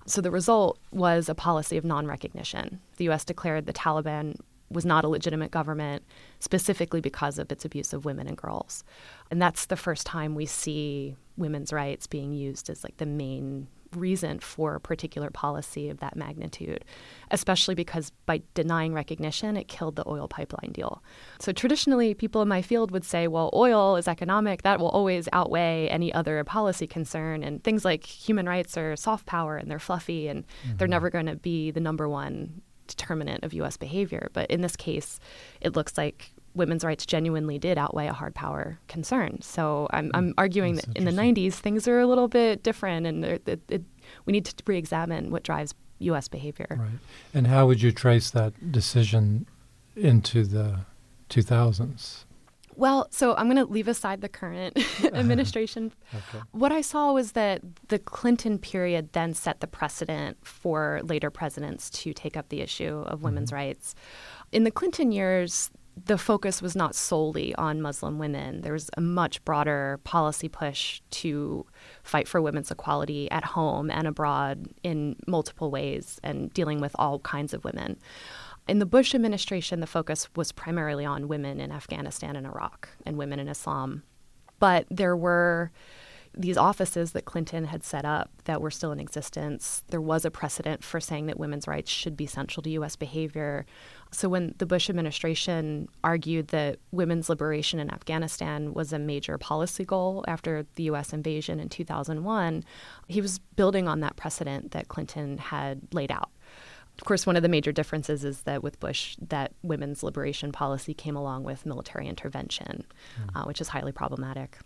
So 0.06 0.20
the 0.20 0.30
result 0.30 0.78
was 0.90 1.28
a 1.28 1.34
policy 1.34 1.76
of 1.76 1.84
non 1.84 2.06
recognition. 2.06 2.80
The 2.96 3.04
U.S. 3.04 3.24
declared 3.24 3.66
the 3.66 3.72
Taliban 3.72 4.36
was 4.70 4.86
not 4.86 5.04
a 5.04 5.08
legitimate 5.08 5.50
government 5.50 6.04
specifically 6.38 7.00
because 7.00 7.38
of 7.38 7.50
its 7.50 7.64
abuse 7.64 7.92
of 7.92 8.04
women 8.04 8.26
and 8.28 8.36
girls. 8.36 8.84
And 9.30 9.42
that's 9.42 9.66
the 9.66 9.76
first 9.76 10.06
time 10.06 10.34
we 10.34 10.46
see 10.46 11.16
women's 11.36 11.72
rights 11.72 12.06
being 12.06 12.32
used 12.32 12.70
as 12.70 12.84
like 12.84 12.96
the 12.98 13.06
main 13.06 13.66
reason 13.96 14.38
for 14.38 14.76
a 14.76 14.80
particular 14.80 15.30
policy 15.30 15.88
of 15.88 15.98
that 15.98 16.16
magnitude, 16.16 16.84
especially 17.30 17.74
because 17.74 18.12
by 18.26 18.40
denying 18.54 18.94
recognition, 18.94 19.56
it 19.56 19.68
killed 19.68 19.96
the 19.96 20.08
oil 20.08 20.28
pipeline 20.28 20.70
deal. 20.72 21.02
So 21.40 21.52
traditionally, 21.52 22.14
people 22.14 22.42
in 22.42 22.48
my 22.48 22.62
field 22.62 22.90
would 22.92 23.04
say, 23.04 23.26
well, 23.26 23.50
oil 23.52 23.96
is 23.96 24.06
economic, 24.06 24.62
that 24.62 24.78
will 24.78 24.90
always 24.90 25.28
outweigh 25.32 25.88
any 25.88 26.12
other 26.12 26.42
policy 26.44 26.86
concern. 26.86 27.42
And 27.42 27.62
things 27.64 27.84
like 27.84 28.04
human 28.04 28.46
rights 28.46 28.76
are 28.76 28.96
soft 28.96 29.26
power 29.26 29.56
and 29.56 29.70
they're 29.70 29.78
fluffy 29.78 30.28
and 30.28 30.44
mm-hmm. 30.46 30.76
they're 30.76 30.88
never 30.88 31.10
going 31.10 31.26
to 31.26 31.36
be 31.36 31.70
the 31.70 31.80
number 31.80 32.08
one 32.08 32.62
determinant 32.90 33.44
of 33.44 33.54
U.S. 33.54 33.76
behavior. 33.76 34.28
But 34.32 34.50
in 34.50 34.60
this 34.60 34.76
case, 34.76 35.18
it 35.60 35.74
looks 35.74 35.96
like 35.96 36.32
women's 36.54 36.84
rights 36.84 37.06
genuinely 37.06 37.58
did 37.58 37.78
outweigh 37.78 38.08
a 38.08 38.12
hard 38.12 38.34
power 38.34 38.78
concern. 38.88 39.40
So 39.40 39.86
I'm, 39.90 40.10
I'm 40.14 40.28
hmm. 40.28 40.32
arguing 40.38 40.74
That's 40.76 40.88
that 40.88 40.96
in 40.96 41.04
the 41.04 41.12
90s, 41.12 41.54
things 41.54 41.86
are 41.88 42.00
a 42.00 42.06
little 42.06 42.28
bit 42.28 42.62
different, 42.62 43.06
and 43.06 43.24
it, 43.24 43.48
it, 43.48 43.60
it, 43.68 43.82
we 44.26 44.32
need 44.32 44.44
to 44.46 44.54
re 44.66 44.76
examine 44.76 45.30
what 45.30 45.42
drives 45.42 45.74
U.S. 46.00 46.28
behavior. 46.28 46.76
Right. 46.78 46.98
And 47.32 47.46
how 47.46 47.66
would 47.66 47.82
you 47.82 47.92
trace 47.92 48.30
that 48.30 48.72
decision 48.72 49.46
into 49.96 50.44
the 50.44 50.80
2000s? 51.28 52.24
Well, 52.80 53.08
so 53.10 53.34
I'm 53.36 53.44
going 53.44 53.58
to 53.58 53.70
leave 53.70 53.88
aside 53.88 54.22
the 54.22 54.28
current 54.30 54.78
administration. 55.04 55.92
Okay. 56.14 56.42
What 56.52 56.72
I 56.72 56.80
saw 56.80 57.12
was 57.12 57.32
that 57.32 57.60
the 57.88 57.98
Clinton 57.98 58.58
period 58.58 59.12
then 59.12 59.34
set 59.34 59.60
the 59.60 59.66
precedent 59.66 60.38
for 60.42 61.02
later 61.04 61.30
presidents 61.30 61.90
to 61.90 62.14
take 62.14 62.38
up 62.38 62.48
the 62.48 62.62
issue 62.62 63.04
of 63.06 63.22
women's 63.22 63.50
mm-hmm. 63.50 63.56
rights. 63.56 63.94
In 64.50 64.64
the 64.64 64.70
Clinton 64.70 65.12
years, 65.12 65.70
the 66.06 66.16
focus 66.16 66.62
was 66.62 66.74
not 66.74 66.94
solely 66.94 67.54
on 67.56 67.82
Muslim 67.82 68.18
women. 68.18 68.62
There 68.62 68.72
was 68.72 68.88
a 68.96 69.02
much 69.02 69.44
broader 69.44 70.00
policy 70.04 70.48
push 70.48 71.02
to 71.10 71.66
fight 72.02 72.26
for 72.26 72.40
women's 72.40 72.70
equality 72.70 73.30
at 73.30 73.44
home 73.44 73.90
and 73.90 74.06
abroad 74.06 74.68
in 74.82 75.16
multiple 75.26 75.70
ways 75.70 76.18
and 76.22 76.50
dealing 76.54 76.80
with 76.80 76.96
all 76.98 77.18
kinds 77.18 77.52
of 77.52 77.62
women. 77.62 77.98
In 78.70 78.78
the 78.78 78.86
Bush 78.86 79.16
administration, 79.16 79.80
the 79.80 79.86
focus 79.88 80.28
was 80.36 80.52
primarily 80.52 81.04
on 81.04 81.26
women 81.26 81.58
in 81.58 81.72
Afghanistan 81.72 82.36
and 82.36 82.46
Iraq 82.46 82.88
and 83.04 83.18
women 83.18 83.40
in 83.40 83.48
Islam. 83.48 84.04
But 84.60 84.86
there 84.88 85.16
were 85.16 85.72
these 86.34 86.56
offices 86.56 87.10
that 87.10 87.24
Clinton 87.24 87.64
had 87.64 87.82
set 87.82 88.04
up 88.04 88.30
that 88.44 88.62
were 88.62 88.70
still 88.70 88.92
in 88.92 89.00
existence. 89.00 89.82
There 89.88 90.00
was 90.00 90.24
a 90.24 90.30
precedent 90.30 90.84
for 90.84 91.00
saying 91.00 91.26
that 91.26 91.40
women's 91.40 91.66
rights 91.66 91.90
should 91.90 92.16
be 92.16 92.26
central 92.26 92.62
to 92.62 92.70
U.S. 92.70 92.94
behavior. 92.94 93.66
So 94.12 94.28
when 94.28 94.54
the 94.58 94.66
Bush 94.66 94.88
administration 94.88 95.88
argued 96.04 96.48
that 96.48 96.78
women's 96.92 97.28
liberation 97.28 97.80
in 97.80 97.90
Afghanistan 97.90 98.72
was 98.72 98.92
a 98.92 99.00
major 99.00 99.36
policy 99.36 99.84
goal 99.84 100.24
after 100.28 100.64
the 100.76 100.84
U.S. 100.84 101.12
invasion 101.12 101.58
in 101.58 101.70
2001, 101.70 102.62
he 103.08 103.20
was 103.20 103.40
building 103.40 103.88
on 103.88 103.98
that 103.98 104.14
precedent 104.14 104.70
that 104.70 104.86
Clinton 104.86 105.38
had 105.38 105.80
laid 105.92 106.12
out. 106.12 106.30
Of 107.00 107.06
course, 107.06 107.26
one 107.26 107.34
of 107.34 107.42
the 107.42 107.48
major 107.48 107.72
differences 107.72 108.24
is 108.24 108.42
that 108.42 108.62
with 108.62 108.78
Bush, 108.78 109.16
that 109.28 109.52
women's 109.62 110.02
liberation 110.02 110.52
policy 110.52 110.92
came 110.92 111.16
along 111.16 111.44
with 111.44 111.64
military 111.64 112.06
intervention, 112.06 112.84
mm. 113.18 113.30
uh, 113.34 113.44
which 113.44 113.62
is 113.62 113.68
highly 113.68 113.90
problematic. 113.90 114.58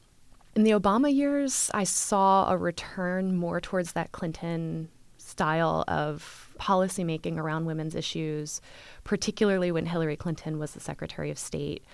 In 0.56 0.64
the 0.64 0.72
Obama 0.72 1.14
years, 1.14 1.70
I 1.72 1.84
saw 1.84 2.50
a 2.50 2.56
return 2.56 3.36
more 3.36 3.60
towards 3.60 3.92
that 3.92 4.10
Clinton 4.10 4.88
style 5.16 5.84
of 5.86 6.50
policymaking 6.58 7.38
around 7.38 7.66
women's 7.66 7.94
issues, 7.94 8.60
particularly 9.04 9.70
when 9.70 9.86
Hillary 9.86 10.16
Clinton 10.16 10.58
was 10.58 10.72
the 10.72 10.80
Secretary 10.80 11.30
of 11.30 11.38
State. 11.38 11.84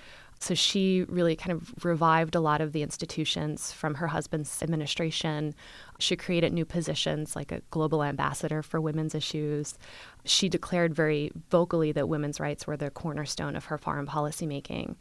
So 0.42 0.54
she 0.54 1.04
really 1.06 1.36
kind 1.36 1.52
of 1.52 1.84
revived 1.84 2.34
a 2.34 2.40
lot 2.40 2.62
of 2.62 2.72
the 2.72 2.82
institutions 2.82 3.72
from 3.72 3.96
her 3.96 4.06
husband's 4.06 4.62
administration. 4.62 5.54
She 5.98 6.16
created 6.16 6.54
new 6.54 6.64
positions 6.64 7.36
like 7.36 7.52
a 7.52 7.60
global 7.70 8.02
ambassador 8.02 8.62
for 8.62 8.80
women's 8.80 9.14
issues. 9.14 9.76
She 10.24 10.48
declared 10.48 10.94
very 10.94 11.30
vocally 11.50 11.92
that 11.92 12.08
women's 12.08 12.40
rights 12.40 12.66
were 12.66 12.78
the 12.78 12.88
cornerstone 12.88 13.54
of 13.54 13.66
her 13.66 13.76
foreign 13.76 14.06
policy 14.06 14.46
making 14.46 14.96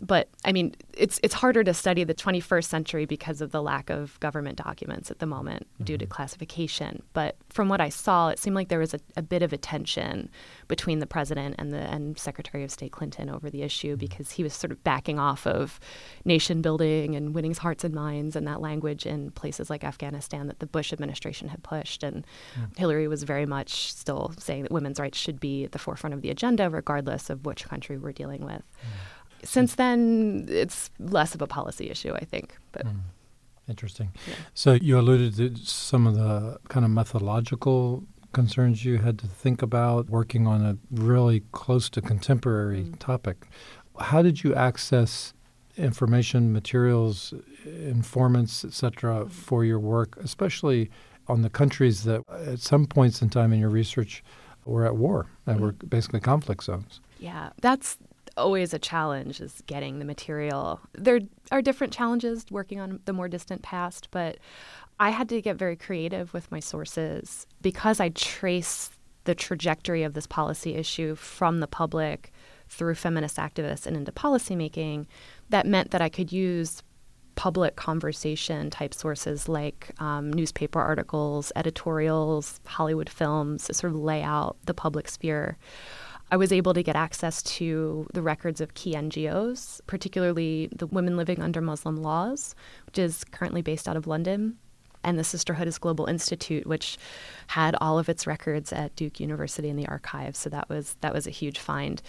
but 0.00 0.28
I 0.44 0.52
mean, 0.52 0.74
it's 0.94 1.20
it's 1.22 1.34
harder 1.34 1.62
to 1.62 1.74
study 1.74 2.04
the 2.04 2.14
21st 2.14 2.64
century 2.64 3.04
because 3.04 3.40
of 3.40 3.52
the 3.52 3.60
lack 3.60 3.90
of 3.90 4.18
government 4.20 4.56
documents 4.56 5.10
at 5.10 5.18
the 5.18 5.26
moment 5.26 5.66
mm-hmm. 5.74 5.84
due 5.84 5.98
to 5.98 6.06
mm-hmm. 6.06 6.12
classification. 6.12 7.02
But 7.12 7.36
from 7.50 7.68
what 7.68 7.80
I 7.80 7.90
saw, 7.90 8.28
it 8.28 8.38
seemed 8.38 8.56
like 8.56 8.68
there 8.68 8.78
was 8.78 8.94
a, 8.94 9.00
a, 9.16 9.22
bit 9.22 9.42
of 9.42 9.52
a 9.52 9.58
tension 9.58 10.30
between 10.68 11.00
the 11.00 11.06
president 11.06 11.56
and 11.58 11.72
the 11.72 11.80
and 11.80 12.18
Secretary 12.18 12.64
of 12.64 12.70
State 12.70 12.92
Clinton 12.92 13.28
over 13.28 13.50
the 13.50 13.62
issue 13.62 13.92
mm-hmm. 13.92 13.98
because 13.98 14.32
he 14.32 14.42
was 14.42 14.54
sort 14.54 14.70
of 14.70 14.82
backing 14.84 15.18
off 15.18 15.46
of 15.46 15.78
nation 16.24 16.62
building 16.62 17.14
and 17.14 17.34
winning 17.34 17.54
hearts 17.54 17.84
and 17.84 17.94
minds 17.94 18.36
and 18.36 18.46
that 18.46 18.60
language 18.60 19.04
in 19.04 19.30
places 19.32 19.68
like 19.68 19.84
Afghanistan 19.84 20.46
that 20.46 20.60
the 20.60 20.66
Bush 20.66 20.92
administration 20.92 21.48
had 21.48 21.62
pushed, 21.62 22.02
and 22.02 22.26
yeah. 22.56 22.66
Hillary 22.76 23.06
was 23.06 23.24
very 23.24 23.46
much 23.46 23.92
still 23.92 24.32
saying 24.38 24.62
that 24.62 24.72
women's 24.72 24.98
rights 24.98 25.18
should 25.18 25.40
be 25.40 25.64
at 25.64 25.72
the 25.72 25.78
forefront 25.78 26.14
of 26.14 26.22
the 26.22 26.30
agenda, 26.30 26.70
regardless 26.70 27.28
of 27.28 27.44
which 27.44 27.68
country 27.68 27.98
we're 27.98 28.12
dealing 28.12 28.44
with. 28.44 28.62
Yeah 28.82 28.88
since 29.44 29.74
then, 29.74 30.46
it's 30.48 30.90
less 30.98 31.34
of 31.34 31.42
a 31.42 31.46
policy 31.46 31.90
issue, 31.90 32.14
I 32.14 32.24
think. 32.24 32.56
But 32.72 32.86
mm. 32.86 33.00
interesting. 33.68 34.10
Yeah. 34.26 34.34
So 34.54 34.72
you 34.74 34.98
alluded 34.98 35.36
to 35.36 35.56
some 35.64 36.06
of 36.06 36.14
the 36.14 36.58
kind 36.68 36.84
of 36.84 36.90
methodological 36.90 38.04
concerns 38.32 38.84
you 38.84 38.98
had 38.98 39.18
to 39.18 39.26
think 39.26 39.62
about 39.62 40.08
working 40.08 40.46
on 40.46 40.64
a 40.64 40.76
really 40.90 41.42
close 41.52 41.88
to 41.90 42.00
contemporary 42.00 42.84
mm. 42.84 42.98
topic. 42.98 43.48
How 43.98 44.22
did 44.22 44.44
you 44.44 44.54
access 44.54 45.34
information, 45.76 46.52
materials, 46.52 47.34
informants, 47.64 48.64
etc., 48.64 49.26
for 49.28 49.64
your 49.64 49.78
work, 49.78 50.16
especially 50.22 50.90
on 51.28 51.42
the 51.42 51.50
countries 51.50 52.04
that 52.04 52.22
at 52.30 52.60
some 52.60 52.86
points 52.86 53.22
in 53.22 53.30
time 53.30 53.52
in 53.52 53.60
your 53.60 53.68
research 53.70 54.22
were 54.64 54.84
at 54.84 54.96
war 54.96 55.26
and 55.46 55.58
mm. 55.58 55.62
were 55.62 55.72
basically 55.72 56.20
conflict 56.20 56.64
zones? 56.64 57.00
Yeah, 57.18 57.50
that's 57.60 57.98
always 58.36 58.74
a 58.74 58.78
challenge 58.78 59.40
is 59.40 59.62
getting 59.66 59.98
the 59.98 60.04
material. 60.04 60.80
There 60.92 61.20
are 61.50 61.62
different 61.62 61.92
challenges 61.92 62.46
working 62.50 62.80
on 62.80 63.00
the 63.04 63.12
more 63.12 63.28
distant 63.28 63.62
past, 63.62 64.08
but 64.10 64.38
I 64.98 65.10
had 65.10 65.28
to 65.30 65.40
get 65.40 65.56
very 65.56 65.76
creative 65.76 66.32
with 66.34 66.50
my 66.50 66.60
sources 66.60 67.46
because 67.62 68.00
I 68.00 68.10
trace 68.10 68.90
the 69.24 69.34
trajectory 69.34 70.02
of 70.02 70.14
this 70.14 70.26
policy 70.26 70.74
issue 70.74 71.14
from 71.14 71.60
the 71.60 71.66
public 71.66 72.32
through 72.68 72.94
feminist 72.94 73.36
activists 73.36 73.86
and 73.86 73.96
into 73.96 74.12
policymaking. 74.12 75.06
That 75.48 75.66
meant 75.66 75.90
that 75.90 76.00
I 76.00 76.08
could 76.08 76.32
use 76.32 76.82
public 77.34 77.74
conversation 77.76 78.68
type 78.68 78.92
sources 78.92 79.48
like 79.48 79.92
um, 79.98 80.30
newspaper 80.30 80.80
articles, 80.80 81.50
editorials, 81.56 82.60
Hollywood 82.66 83.08
films 83.08 83.64
to 83.64 83.74
sort 83.74 83.92
of 83.94 83.98
lay 83.98 84.22
out 84.22 84.56
the 84.66 84.74
public 84.74 85.08
sphere. 85.08 85.56
I 86.30 86.36
was 86.36 86.52
able 86.52 86.74
to 86.74 86.82
get 86.82 86.96
access 86.96 87.42
to 87.42 88.06
the 88.14 88.22
records 88.22 88.60
of 88.60 88.74
key 88.74 88.94
NGOs, 88.94 89.80
particularly 89.86 90.68
the 90.74 90.86
Women 90.86 91.16
Living 91.16 91.42
Under 91.42 91.60
Muslim 91.60 91.96
Laws, 91.96 92.54
which 92.86 92.98
is 92.98 93.24
currently 93.24 93.62
based 93.62 93.88
out 93.88 93.96
of 93.96 94.06
London, 94.06 94.56
and 95.02 95.18
the 95.18 95.24
Sisterhood 95.24 95.66
is 95.66 95.78
Global 95.78 96.06
Institute, 96.06 96.66
which 96.66 96.98
had 97.48 97.74
all 97.80 97.98
of 97.98 98.08
its 98.08 98.26
records 98.26 98.72
at 98.72 98.94
Duke 98.96 99.18
University 99.18 99.68
in 99.68 99.76
the 99.76 99.88
archives. 99.88 100.38
So 100.38 100.50
that 100.50 100.68
was 100.68 100.96
that 101.00 101.14
was 101.14 101.26
a 101.26 101.30
huge 101.30 101.58
find. 101.58 102.02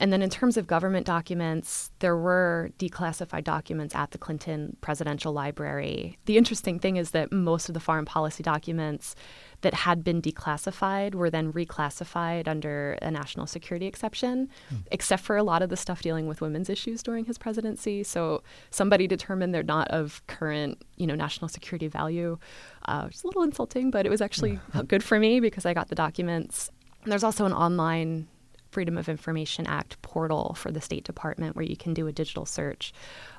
And 0.00 0.12
then 0.12 0.22
in 0.22 0.30
terms 0.30 0.56
of 0.56 0.66
government 0.66 1.06
documents, 1.06 1.92
there 2.00 2.16
were 2.16 2.70
declassified 2.78 3.44
documents 3.44 3.94
at 3.94 4.10
the 4.10 4.18
Clinton 4.18 4.76
Presidential 4.80 5.32
Library. 5.32 6.18
The 6.24 6.36
interesting 6.36 6.78
thing 6.78 6.96
is 6.96 7.12
that 7.12 7.30
most 7.30 7.68
of 7.68 7.74
the 7.74 7.80
foreign 7.80 8.04
policy 8.04 8.42
documents 8.42 9.14
that 9.62 9.74
had 9.74 10.04
been 10.04 10.20
declassified 10.20 11.14
were 11.14 11.30
then 11.30 11.52
reclassified 11.52 12.46
under 12.46 12.98
a 13.02 13.10
national 13.10 13.46
security 13.46 13.86
exception, 13.86 14.48
mm. 14.72 14.82
except 14.90 15.22
for 15.22 15.36
a 15.36 15.42
lot 15.42 15.62
of 15.62 15.70
the 15.70 15.76
stuff 15.76 16.02
dealing 16.02 16.26
with 16.26 16.40
women's 16.40 16.68
issues 16.68 17.02
during 17.02 17.24
his 17.24 17.38
presidency. 17.38 18.02
So 18.02 18.42
somebody 18.70 19.06
determined 19.06 19.54
they're 19.54 19.62
not 19.62 19.88
of 19.88 20.22
current, 20.26 20.82
you 20.96 21.06
know, 21.06 21.14
national 21.14 21.48
security 21.48 21.88
value. 21.88 22.38
Uh, 22.86 23.06
it's 23.08 23.22
a 23.22 23.26
little 23.26 23.42
insulting, 23.42 23.90
but 23.90 24.04
it 24.04 24.10
was 24.10 24.20
actually 24.20 24.60
good 24.86 25.02
for 25.02 25.18
me 25.18 25.40
because 25.40 25.64
I 25.64 25.74
got 25.74 25.88
the 25.88 25.94
documents. 25.94 26.70
And 27.02 27.10
there's 27.10 27.24
also 27.24 27.44
an 27.46 27.52
online 27.52 28.28
Freedom 28.70 28.96
of 28.96 29.08
Information 29.08 29.66
Act 29.66 30.00
portal 30.02 30.54
for 30.54 30.72
the 30.72 30.80
State 30.80 31.04
Department 31.04 31.56
where 31.56 31.64
you 31.64 31.76
can 31.76 31.92
do 31.94 32.06
a 32.06 32.12
digital 32.12 32.46
search. 32.46 32.92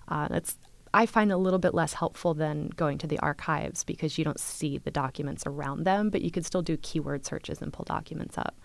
Uh, 0.08 0.28
that's 0.28 0.58
I 0.94 1.06
find 1.06 1.32
a 1.32 1.38
little 1.38 1.60
bit 1.60 1.74
less 1.74 1.94
helpful 1.94 2.34
than 2.34 2.70
going 2.76 2.98
to 3.00 3.08
the 3.08 3.20
archives 3.20 3.84
because 3.84 4.18
you 4.18 4.24
don't 4.24 4.40
see 4.40 4.78
the 4.78 4.92
documents 4.92 5.44
around 5.46 5.86
them, 5.86 6.10
but 6.10 6.22
you 6.22 6.32
can 6.32 6.44
still 6.44 6.62
do 6.62 6.78
keyword 6.78 7.26
searches 7.26 7.62
and 7.62 7.74
pull 7.74 7.86
documents 7.86 8.38
up. 8.38 8.56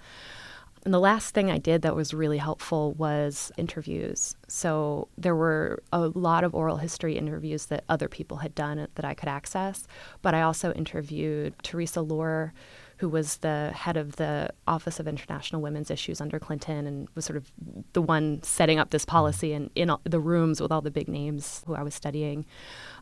And 0.84 0.94
the 0.94 1.00
last 1.00 1.34
thing 1.34 1.50
I 1.50 1.58
did 1.58 1.82
that 1.82 1.96
was 1.96 2.14
really 2.14 2.38
helpful 2.38 2.92
was 2.94 3.50
interviews. 3.56 4.36
So 4.46 5.08
there 5.18 5.34
were 5.34 5.82
a 5.92 6.08
lot 6.08 6.44
of 6.44 6.54
oral 6.54 6.76
history 6.76 7.18
interviews 7.18 7.66
that 7.66 7.84
other 7.88 8.08
people 8.08 8.38
had 8.38 8.54
done 8.54 8.86
that 8.94 9.04
I 9.04 9.14
could 9.14 9.28
access. 9.28 9.86
But 10.22 10.34
I 10.34 10.42
also 10.42 10.72
interviewed 10.72 11.54
Theresa 11.62 12.00
Loar, 12.00 12.52
who 12.98 13.08
was 13.08 13.38
the 13.38 13.72
head 13.74 13.96
of 13.96 14.16
the 14.16 14.50
Office 14.66 15.00
of 15.00 15.08
International 15.08 15.62
Women's 15.62 15.90
Issues 15.90 16.20
under 16.20 16.38
Clinton 16.38 16.86
and 16.86 17.08
was 17.14 17.24
sort 17.24 17.36
of 17.36 17.50
the 17.92 18.02
one 18.02 18.42
setting 18.42 18.78
up 18.78 18.90
this 18.90 19.04
mm-hmm. 19.04 19.10
policy 19.12 19.52
and 19.52 19.70
in 19.74 19.90
the 20.04 20.20
rooms 20.20 20.60
with 20.60 20.72
all 20.72 20.80
the 20.80 20.90
big 20.90 21.08
names 21.08 21.62
who 21.66 21.74
I 21.74 21.82
was 21.82 21.94
studying. 21.94 22.44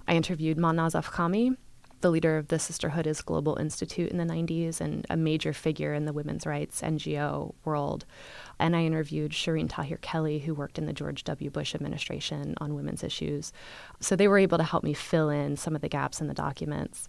I 0.06 0.14
interviewed 0.14 0.58
Mahnaz 0.58 1.00
Afkhami, 1.00 1.56
the 2.02 2.10
leader 2.10 2.36
of 2.36 2.48
the 2.48 2.58
Sisterhood 2.58 3.06
is 3.06 3.22
Global 3.22 3.56
Institute 3.56 4.10
in 4.10 4.18
the 4.18 4.24
90s 4.24 4.80
and 4.80 5.06
a 5.08 5.16
major 5.16 5.52
figure 5.52 5.94
in 5.94 6.04
the 6.04 6.12
women's 6.12 6.46
rights 6.46 6.82
NGO 6.82 7.54
world. 7.64 8.04
And 8.58 8.76
I 8.76 8.84
interviewed 8.84 9.32
Shirin 9.32 9.68
Tahir-Kheli, 9.68 10.42
who 10.42 10.54
worked 10.54 10.78
in 10.78 10.86
the 10.86 10.92
George 10.92 11.24
W. 11.24 11.50
Bush 11.50 11.74
administration 11.74 12.54
on 12.60 12.74
women's 12.74 13.02
issues. 13.02 13.52
So 14.00 14.14
they 14.14 14.28
were 14.28 14.38
able 14.38 14.58
to 14.58 14.64
help 14.64 14.84
me 14.84 14.92
fill 14.92 15.30
in 15.30 15.56
some 15.56 15.74
of 15.74 15.80
the 15.80 15.88
gaps 15.88 16.20
in 16.20 16.28
the 16.28 16.34
documents. 16.34 17.08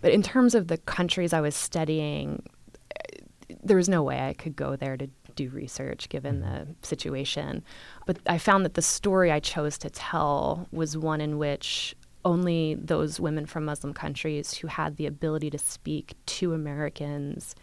But 0.00 0.12
in 0.12 0.22
terms 0.22 0.54
of 0.54 0.68
the 0.68 0.78
countries 0.78 1.32
I 1.32 1.40
was 1.40 1.54
studying, 1.54 2.42
there 3.62 3.76
was 3.76 3.88
no 3.88 4.02
way 4.02 4.20
I 4.20 4.32
could 4.32 4.56
go 4.56 4.76
there 4.76 4.96
to 4.96 5.08
do 5.34 5.50
research 5.50 6.08
given 6.08 6.40
the 6.40 6.46
mm-hmm. 6.46 6.72
situation. 6.82 7.62
But 8.06 8.18
I 8.26 8.38
found 8.38 8.64
that 8.64 8.74
the 8.74 8.82
story 8.82 9.30
I 9.30 9.40
chose 9.40 9.78
to 9.78 9.90
tell 9.90 10.66
was 10.72 10.96
one 10.96 11.20
in 11.20 11.38
which 11.38 11.94
only 12.24 12.74
those 12.74 13.18
women 13.18 13.46
from 13.46 13.64
Muslim 13.64 13.94
countries 13.94 14.54
who 14.54 14.68
had 14.68 14.96
the 14.96 15.06
ability 15.06 15.50
to 15.50 15.58
speak 15.58 16.14
to 16.26 16.52
Americans 16.52 17.54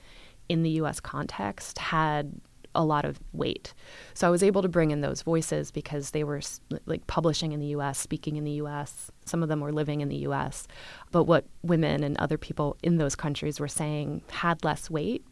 in 0.50 0.64
the 0.64 0.72
US 0.82 1.00
context 1.00 1.78
had 1.78 2.34
a 2.78 2.86
lot 2.86 3.04
of 3.04 3.20
weight. 3.34 3.74
So 4.14 4.28
I 4.28 4.30
was 4.30 4.44
able 4.44 4.62
to 4.62 4.70
bring 4.70 4.92
in 4.92 5.02
those 5.02 5.24
voices 5.24 5.72
because 5.72 6.12
they 6.12 6.24
were 6.24 6.40
like 6.86 7.06
publishing 7.08 7.52
in 7.52 7.60
the 7.60 7.68
US, 7.68 7.98
speaking 7.98 8.38
in 8.38 8.46
the 8.46 8.62
US. 8.64 9.12
Some 9.26 9.44
of 9.44 9.50
them 9.50 9.60
were 9.60 9.74
living 9.74 10.00
in 10.00 10.08
the 10.08 10.28
US. 10.28 10.68
But 11.12 11.24
what 11.24 11.46
women 11.64 12.04
and 12.04 12.16
other 12.18 12.38
people 12.38 12.78
in 12.82 12.98
those 12.98 13.16
countries 13.16 13.60
were 13.60 13.68
saying 13.68 14.22
had 14.30 14.64
less 14.64 14.90
weight, 14.90 15.26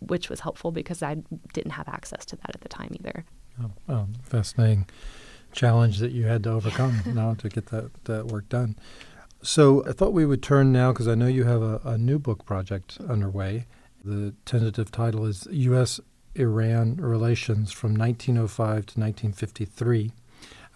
which 0.00 0.30
was 0.30 0.40
helpful 0.40 0.70
because 0.70 1.02
I 1.02 1.16
didn't 1.52 1.72
have 1.72 1.88
access 1.88 2.24
to 2.26 2.36
that 2.36 2.54
at 2.54 2.60
the 2.62 2.68
time 2.68 2.92
either. 2.92 3.24
Oh, 3.88 4.06
fascinating 4.22 4.86
challenge 5.52 5.98
that 5.98 6.12
you 6.12 6.24
had 6.24 6.44
to 6.44 6.50
overcome 6.50 7.02
now 7.06 7.34
to 7.34 7.48
get 7.48 7.66
that, 7.66 7.90
that 8.04 8.26
work 8.28 8.48
done. 8.48 8.76
So 9.42 9.84
I 9.86 9.92
thought 9.92 10.12
we 10.12 10.24
would 10.24 10.42
turn 10.42 10.72
now 10.72 10.92
because 10.92 11.08
I 11.08 11.16
know 11.16 11.26
you 11.26 11.44
have 11.44 11.62
a, 11.62 11.80
a 11.84 11.98
new 11.98 12.18
book 12.18 12.44
project 12.46 12.98
underway. 13.08 13.66
The 14.04 14.34
tentative 14.44 14.90
title 14.90 15.26
is 15.26 15.46
U.S. 15.50 16.00
Iran 16.34 16.96
Relations 16.96 17.72
from 17.72 17.94
1905 17.94 18.66
to 18.66 19.00
1953. 19.00 20.12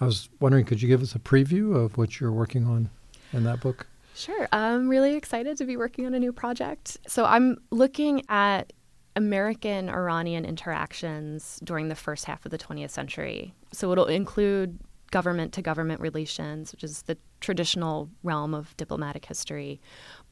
I 0.00 0.04
was 0.04 0.28
wondering, 0.40 0.64
could 0.64 0.82
you 0.82 0.88
give 0.88 1.02
us 1.02 1.14
a 1.14 1.18
preview 1.18 1.74
of 1.74 1.96
what 1.96 2.20
you're 2.20 2.32
working 2.32 2.66
on 2.66 2.90
in 3.32 3.44
that 3.44 3.60
book? 3.60 3.86
Sure. 4.14 4.48
I'm 4.52 4.88
really 4.88 5.14
excited 5.14 5.56
to 5.58 5.64
be 5.64 5.76
working 5.76 6.06
on 6.06 6.14
a 6.14 6.18
new 6.18 6.32
project. 6.32 6.98
So 7.06 7.24
I'm 7.24 7.58
looking 7.70 8.22
at 8.28 8.72
American 9.14 9.88
Iranian 9.88 10.44
interactions 10.44 11.58
during 11.64 11.88
the 11.88 11.94
first 11.94 12.26
half 12.26 12.44
of 12.44 12.50
the 12.50 12.58
20th 12.58 12.90
century. 12.90 13.54
So 13.72 13.92
it'll 13.92 14.06
include 14.06 14.78
government 15.10 15.52
to 15.54 15.62
government 15.62 16.00
relations, 16.00 16.72
which 16.72 16.84
is 16.84 17.02
the 17.02 17.16
traditional 17.40 18.08
realm 18.22 18.54
of 18.54 18.76
diplomatic 18.76 19.24
history. 19.24 19.80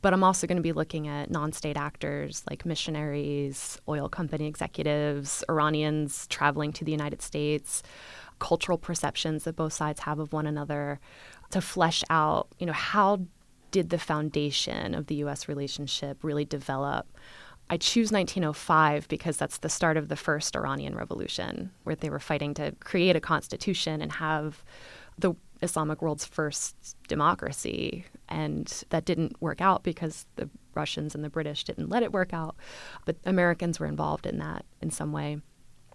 But 0.02 0.12
I'm 0.12 0.25
also 0.25 0.46
going 0.46 0.56
to 0.56 0.62
be 0.62 0.73
looking 0.73 1.08
at 1.08 1.30
non 1.30 1.52
state 1.52 1.76
actors 1.76 2.44
like 2.49 2.66
missionaries, 2.66 3.80
oil 3.88 4.08
company 4.08 4.46
executives, 4.46 5.42
Iranians 5.49 6.26
traveling 6.26 6.73
to 6.75 6.84
the 6.84 6.92
United 6.92 7.23
States, 7.23 7.82
cultural 8.38 8.78
perceptions 8.78 9.44
that 9.44 9.56
both 9.56 9.73
sides 9.73 10.00
have 10.00 10.18
of 10.18 10.32
one 10.32 10.46
another 10.46 11.00
to 11.50 11.61
flesh 11.61 12.02
out, 12.11 12.49
you 12.58 12.66
know, 12.66 12.73
how 12.73 13.20
did 13.70 13.90
the 13.90 13.99
foundation 13.99 14.94
of 14.94 15.06
the 15.06 15.16
US 15.16 15.49
relationship 15.49 16.18
really 16.23 16.44
develop? 16.44 17.06
I 17.70 17.78
choose 17.78 18.12
1905 18.12 19.08
because 19.08 19.37
that's 19.37 19.58
the 19.58 19.68
start 19.68 19.96
of 19.96 20.08
the 20.08 20.16
first 20.16 20.54
Iranian 20.54 20.94
revolution, 20.94 21.70
where 21.84 21.96
they 21.96 22.11
were 22.11 22.18
fighting 22.18 22.54
to 22.54 22.73
create 22.80 23.16
a 23.16 23.20
constitution 23.20 24.02
and 24.02 24.12
have 24.12 24.62
the 25.18 25.34
Islamic 25.64 26.00
world's 26.00 26.25
first 26.25 26.97
democracy. 27.09 28.04
And 28.28 28.84
that 28.91 29.04
didn't 29.04 29.41
work 29.41 29.60
out 29.60 29.82
because 29.82 30.26
the 30.36 30.49
Russians 30.75 31.15
and 31.15 31.25
the 31.25 31.30
British 31.30 31.65
didn't 31.65 31.88
let 31.88 32.02
it 32.02 32.12
work 32.12 32.32
out. 32.32 32.56
But 33.04 33.17
Americans 33.25 33.80
were 33.80 33.86
involved 33.86 34.26
in 34.26 34.38
that 34.38 34.65
in 34.80 34.91
some 34.91 35.12
way. 35.12 35.38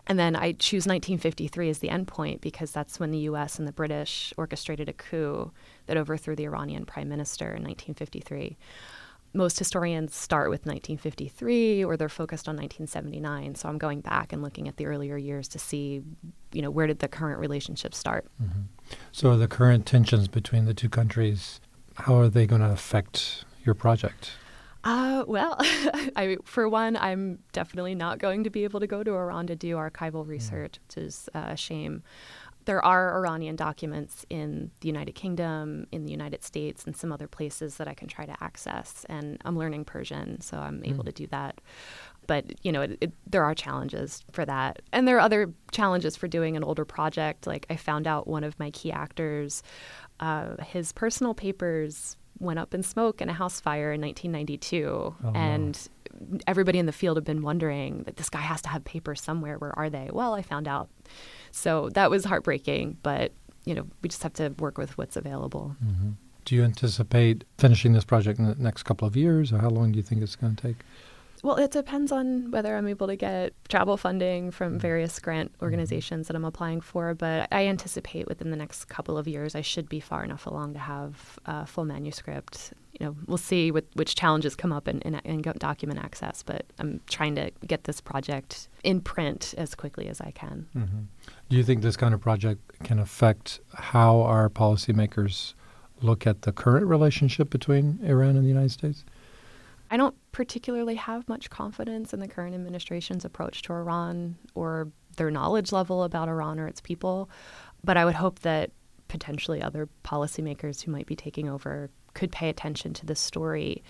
And 0.07 0.17
then 0.17 0.35
I 0.35 0.53
choose 0.53 0.87
1953 0.87 1.69
as 1.69 1.79
the 1.79 1.89
endpoint 1.89 2.41
because 2.41 2.71
that's 2.71 2.99
when 2.99 3.11
the 3.11 3.19
US 3.19 3.59
and 3.59 3.67
the 3.67 3.71
British 3.71 4.33
orchestrated 4.37 4.89
a 4.89 4.93
coup 4.93 5.51
that 5.85 5.97
overthrew 5.97 6.35
the 6.35 6.45
Iranian 6.45 6.85
prime 6.85 7.07
minister 7.07 7.45
in 7.45 7.63
1953 7.63 8.57
most 9.33 9.59
historians 9.59 10.15
start 10.15 10.49
with 10.49 10.61
1953 10.61 11.83
or 11.83 11.95
they're 11.95 12.09
focused 12.09 12.47
on 12.47 12.55
1979 12.55 13.55
so 13.55 13.69
i'm 13.69 13.77
going 13.77 14.01
back 14.01 14.33
and 14.33 14.41
looking 14.41 14.67
at 14.67 14.77
the 14.77 14.85
earlier 14.85 15.17
years 15.17 15.47
to 15.47 15.59
see 15.59 16.01
you 16.51 16.61
know 16.61 16.71
where 16.71 16.87
did 16.87 16.99
the 16.99 17.07
current 17.07 17.39
relationship 17.39 17.93
start 17.93 18.25
mm-hmm. 18.41 18.61
so 19.11 19.37
the 19.37 19.47
current 19.47 19.85
tensions 19.85 20.27
between 20.27 20.65
the 20.65 20.73
two 20.73 20.89
countries 20.89 21.59
how 21.95 22.15
are 22.15 22.29
they 22.29 22.45
going 22.45 22.61
to 22.61 22.69
affect 22.69 23.45
your 23.63 23.75
project 23.75 24.31
uh, 24.81 25.25
well, 25.27 25.57
I, 25.59 26.37
for 26.45 26.69
one, 26.69 26.95
I'm 26.95 27.39
definitely 27.51 27.95
not 27.95 28.17
going 28.17 28.45
to 28.45 28.49
be 28.49 28.63
able 28.63 28.79
to 28.79 28.87
go 28.87 29.03
to 29.03 29.11
Iran 29.11 29.47
to 29.47 29.55
do 29.55 29.75
archival 29.75 30.25
mm. 30.25 30.29
research, 30.29 30.75
mm. 30.75 30.87
which 30.87 31.03
is 31.03 31.29
uh, 31.35 31.47
a 31.49 31.57
shame 31.57 32.01
there 32.69 32.85
are 32.85 33.17
Iranian 33.17 33.55
documents 33.55 34.27
in 34.29 34.69
the 34.81 34.87
United 34.87 35.13
Kingdom, 35.13 35.87
in 35.91 36.05
the 36.05 36.11
United 36.11 36.43
States, 36.43 36.83
and 36.85 36.95
some 36.95 37.11
other 37.11 37.27
places 37.27 37.77
that 37.77 37.87
I 37.87 37.95
can 37.95 38.07
try 38.07 38.27
to 38.27 38.43
access. 38.43 39.07
And 39.09 39.41
I'm 39.43 39.57
learning 39.57 39.85
Persian, 39.85 40.39
so 40.39 40.59
I'm 40.59 40.85
able 40.85 41.03
mm. 41.03 41.07
to 41.07 41.11
do 41.11 41.25
that. 41.31 41.61
But 42.27 42.63
you 42.63 42.71
know, 42.71 42.83
it, 42.83 42.99
it, 43.01 43.11
there 43.25 43.43
are 43.43 43.55
challenges 43.55 44.23
for 44.31 44.45
that, 44.45 44.83
and 44.93 45.07
there 45.07 45.17
are 45.17 45.19
other 45.19 45.51
challenges 45.71 46.15
for 46.15 46.27
doing 46.27 46.55
an 46.55 46.63
older 46.63 46.85
project. 46.85 47.47
Like 47.47 47.65
I 47.71 47.75
found 47.75 48.05
out 48.05 48.27
one 48.27 48.43
of 48.43 48.59
my 48.59 48.69
key 48.69 48.91
actors, 48.91 49.63
uh, 50.19 50.63
his 50.63 50.91
personal 50.91 51.33
papers 51.33 52.17
went 52.37 52.59
up 52.59 52.75
in 52.75 52.83
smoke 52.83 53.19
in 53.19 53.29
a 53.29 53.33
house 53.33 53.59
fire 53.59 53.91
in 53.93 53.99
1992, 53.99 54.85
oh, 54.85 55.31
and 55.33 55.89
no. 56.21 56.37
everybody 56.45 56.77
in 56.77 56.85
the 56.85 56.91
field 56.91 57.17
had 57.17 57.25
been 57.25 57.41
wondering 57.41 58.03
that 58.03 58.17
this 58.17 58.29
guy 58.29 58.41
has 58.41 58.61
to 58.61 58.69
have 58.69 58.83
papers 58.83 59.23
somewhere. 59.23 59.57
Where 59.57 59.75
are 59.75 59.89
they? 59.89 60.11
Well, 60.13 60.35
I 60.35 60.43
found 60.43 60.67
out 60.67 60.87
so 61.51 61.89
that 61.89 62.09
was 62.09 62.25
heartbreaking, 62.25 62.97
but 63.03 63.31
you 63.65 63.75
know, 63.75 63.85
we 64.01 64.09
just 64.09 64.23
have 64.23 64.33
to 64.33 64.49
work 64.59 64.77
with 64.77 64.97
what's 64.97 65.15
available. 65.15 65.75
Mm-hmm. 65.83 66.11
Do 66.45 66.55
you 66.55 66.63
anticipate 66.63 67.43
finishing 67.57 67.93
this 67.93 68.05
project 68.05 68.39
in 68.39 68.45
the 68.45 68.55
next 68.55 68.83
couple 68.83 69.07
of 69.07 69.15
years, 69.15 69.53
or 69.53 69.59
how 69.59 69.69
long 69.69 69.91
do 69.91 69.97
you 69.97 70.03
think 70.03 70.23
it's 70.23 70.35
going 70.35 70.55
to 70.55 70.67
take? 70.67 70.77
Well, 71.43 71.55
it 71.55 71.71
depends 71.71 72.11
on 72.11 72.51
whether 72.51 72.75
I'm 72.75 72.87
able 72.87 73.07
to 73.07 73.15
get 73.15 73.53
travel 73.69 73.97
funding 73.97 74.51
from 74.51 74.73
mm-hmm. 74.73 74.79
various 74.79 75.19
grant 75.19 75.53
mm-hmm. 75.53 75.63
organizations 75.63 76.27
that 76.27 76.35
I'm 76.35 76.45
applying 76.45 76.81
for. 76.81 77.13
But 77.13 77.47
I 77.51 77.67
anticipate 77.67 78.27
within 78.27 78.51
the 78.51 78.57
next 78.57 78.85
couple 78.85 79.17
of 79.17 79.27
years, 79.27 79.55
I 79.55 79.61
should 79.61 79.87
be 79.89 79.99
far 79.99 80.23
enough 80.23 80.45
along 80.45 80.73
to 80.73 80.79
have 80.79 81.39
a 81.45 81.65
full 81.65 81.85
manuscript. 81.85 82.73
You 82.99 83.05
know, 83.05 83.15
we'll 83.27 83.37
see 83.37 83.71
what, 83.71 83.85
which 83.93 84.15
challenges 84.15 84.55
come 84.55 84.73
up 84.73 84.87
in, 84.87 84.99
in, 85.01 85.15
in 85.23 85.41
document 85.41 85.99
access. 85.99 86.43
But 86.43 86.65
I'm 86.79 86.99
trying 87.09 87.35
to 87.35 87.51
get 87.65 87.85
this 87.85 88.01
project 88.01 88.67
in 88.83 89.01
print 89.01 89.53
as 89.57 89.75
quickly 89.75 90.07
as 90.07 90.19
I 90.19 90.31
can. 90.31 90.67
Mm-hmm. 90.75 90.99
Do 91.49 91.55
you 91.55 91.63
think 91.63 91.81
this 91.81 91.97
kind 91.97 92.13
of 92.13 92.21
project 92.21 92.61
can 92.83 92.99
affect 92.99 93.59
how 93.73 94.21
our 94.21 94.49
policymakers 94.49 95.53
look 96.01 96.25
at 96.25 96.43
the 96.43 96.51
current 96.51 96.87
relationship 96.87 97.49
between 97.49 97.99
Iran 98.03 98.35
and 98.35 98.43
the 98.43 98.49
United 98.49 98.71
States? 98.71 99.05
I 99.91 99.97
don't 99.97 100.15
particularly 100.31 100.95
have 100.95 101.27
much 101.27 101.49
confidence 101.49 102.13
in 102.13 102.19
the 102.19 102.27
current 102.27 102.55
administration's 102.55 103.25
approach 103.25 103.61
to 103.63 103.73
Iran 103.73 104.37
or 104.53 104.91
their 105.17 105.31
knowledge 105.31 105.71
level 105.71 106.03
about 106.03 106.29
Iran 106.29 106.59
or 106.59 106.67
its 106.67 106.81
people, 106.81 107.29
but 107.83 107.97
I 107.97 108.05
would 108.05 108.15
hope 108.15 108.39
that 108.39 108.71
potentially 109.07 109.61
other 109.61 109.89
policymakers 110.03 110.81
who 110.81 110.91
might 110.91 111.07
be 111.07 111.15
taking 111.15 111.49
over 111.49 111.89
could 112.13 112.31
pay 112.31 112.49
attention 112.49 112.93
to 112.93 113.05
this 113.05 113.19
story 113.19 113.83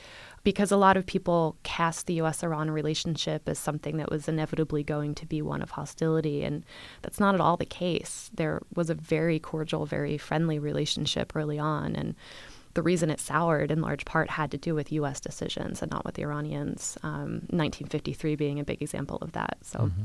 because 0.43 0.71
a 0.71 0.77
lot 0.77 0.97
of 0.97 1.05
people 1.05 1.57
cast 1.63 2.05
the 2.05 2.15
US 2.15 2.43
Iran 2.43 2.71
relationship 2.71 3.47
as 3.47 3.57
something 3.59 3.97
that 3.97 4.11
was 4.11 4.27
inevitably 4.27 4.83
going 4.83 5.15
to 5.15 5.25
be 5.25 5.41
one 5.41 5.61
of 5.61 5.71
hostility. 5.71 6.43
And 6.43 6.65
that's 7.01 7.19
not 7.19 7.35
at 7.35 7.41
all 7.41 7.57
the 7.57 7.65
case. 7.65 8.29
There 8.33 8.61
was 8.75 8.89
a 8.89 8.95
very 8.95 9.39
cordial, 9.39 9.85
very 9.85 10.17
friendly 10.17 10.59
relationship 10.59 11.33
early 11.35 11.59
on. 11.59 11.95
And 11.95 12.15
the 12.73 12.81
reason 12.81 13.09
it 13.09 13.19
soured 13.19 13.71
in 13.71 13.81
large 13.81 14.05
part 14.05 14.29
had 14.29 14.51
to 14.51 14.57
do 14.57 14.75
with 14.75 14.91
U.S. 14.91 15.19
decisions 15.19 15.81
and 15.81 15.91
not 15.91 16.05
with 16.05 16.15
the 16.15 16.21
Iranians. 16.23 16.97
Um, 17.03 17.41
1953 17.49 18.35
being 18.35 18.59
a 18.59 18.63
big 18.63 18.81
example 18.81 19.17
of 19.21 19.31
that. 19.33 19.57
So. 19.61 19.79
Mm-hmm. 19.79 20.01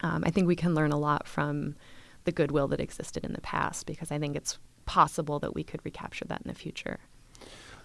Um, 0.00 0.22
I 0.26 0.30
think 0.30 0.46
we 0.46 0.56
can 0.56 0.74
learn 0.74 0.92
a 0.92 0.98
lot 0.98 1.26
from 1.26 1.76
the 2.24 2.32
goodwill 2.32 2.68
that 2.68 2.80
existed 2.80 3.24
in 3.24 3.32
the 3.32 3.40
past 3.40 3.86
because 3.86 4.10
I 4.10 4.18
think 4.18 4.36
it's 4.36 4.58
possible 4.86 5.38
that 5.38 5.54
we 5.54 5.64
could 5.64 5.80
recapture 5.84 6.26
that 6.26 6.42
in 6.42 6.48
the 6.48 6.54
future. 6.54 6.98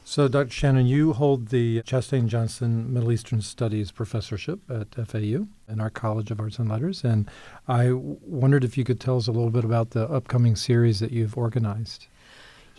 So, 0.04 0.28
Dr. 0.28 0.50
Shannon, 0.50 0.88
you 0.88 1.14
hold 1.14 1.50
the 1.50 1.82
Chastain 1.84 2.26
Johnson 2.28 2.92
Middle 2.92 3.12
Eastern 3.12 3.42
Studies 3.42 3.92
professorship 3.92 4.60
at 4.70 4.96
FAU 4.96 5.48
in 5.68 5.80
our 5.80 5.90
College 5.90 6.32
of 6.32 6.40
Arts 6.40 6.58
and 6.58 6.70
Letters. 6.70 7.04
And 7.04 7.30
I 7.68 7.88
w- 7.88 8.18
wondered 8.22 8.64
if 8.64 8.78
you 8.78 8.84
could 8.84 9.00
tell 9.00 9.18
us 9.18 9.28
a 9.28 9.32
little 9.32 9.52
bit 9.52 9.64
about 9.64 9.92
the 9.92 10.10
upcoming 10.10 10.56
series 10.56 11.00
that 11.00 11.12
you've 11.12 11.38
organized. 11.38 12.08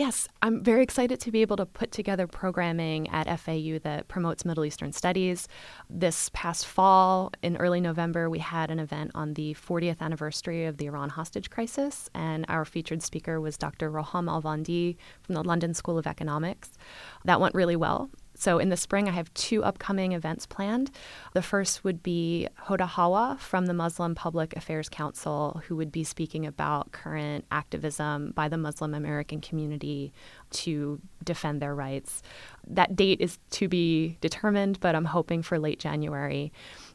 Yes, 0.00 0.28
I'm 0.40 0.64
very 0.64 0.82
excited 0.82 1.20
to 1.20 1.30
be 1.30 1.42
able 1.42 1.58
to 1.58 1.66
put 1.66 1.92
together 1.92 2.26
programming 2.26 3.06
at 3.10 3.26
FAU 3.38 3.78
that 3.82 4.08
promotes 4.08 4.46
Middle 4.46 4.64
Eastern 4.64 4.92
studies. 4.92 5.46
This 5.90 6.30
past 6.32 6.66
fall, 6.66 7.32
in 7.42 7.58
early 7.58 7.82
November, 7.82 8.30
we 8.30 8.38
had 8.38 8.70
an 8.70 8.78
event 8.78 9.10
on 9.14 9.34
the 9.34 9.52
40th 9.52 10.00
anniversary 10.00 10.64
of 10.64 10.78
the 10.78 10.86
Iran 10.86 11.10
hostage 11.10 11.50
crisis, 11.50 12.08
and 12.14 12.46
our 12.48 12.64
featured 12.64 13.02
speaker 13.02 13.42
was 13.42 13.58
Dr. 13.58 13.90
Roham 13.90 14.26
Alvandi 14.26 14.96
from 15.20 15.34
the 15.34 15.44
London 15.44 15.74
School 15.74 15.98
of 15.98 16.06
Economics. 16.06 16.70
That 17.26 17.38
went 17.38 17.54
really 17.54 17.76
well. 17.76 18.08
So 18.40 18.58
in 18.58 18.70
the 18.70 18.76
spring, 18.78 19.06
I 19.06 19.12
have 19.12 19.32
two 19.34 19.62
upcoming 19.62 20.12
events 20.12 20.46
planned. 20.46 20.90
The 21.34 21.42
first 21.42 21.84
would 21.84 22.02
be 22.02 22.48
Hoda 22.68 22.86
Hawa 22.86 23.36
from 23.38 23.66
the 23.66 23.74
Muslim 23.74 24.14
Public 24.14 24.56
Affairs 24.56 24.88
Council, 24.88 25.60
who 25.66 25.76
would 25.76 25.92
be 25.92 26.04
speaking 26.04 26.46
about 26.46 26.90
current 26.90 27.44
activism 27.50 28.30
by 28.30 28.48
the 28.48 28.56
Muslim 28.56 28.94
American 28.94 29.42
community 29.42 30.14
to 30.52 31.02
defend 31.22 31.60
their 31.60 31.74
rights. 31.74 32.22
That 32.66 32.96
date 32.96 33.20
is 33.20 33.38
to 33.50 33.68
be 33.68 34.16
determined, 34.22 34.80
but 34.80 34.94
I'm 34.94 35.04
hoping 35.04 35.42
for 35.42 35.58
late 35.58 35.78
January. 35.78 36.50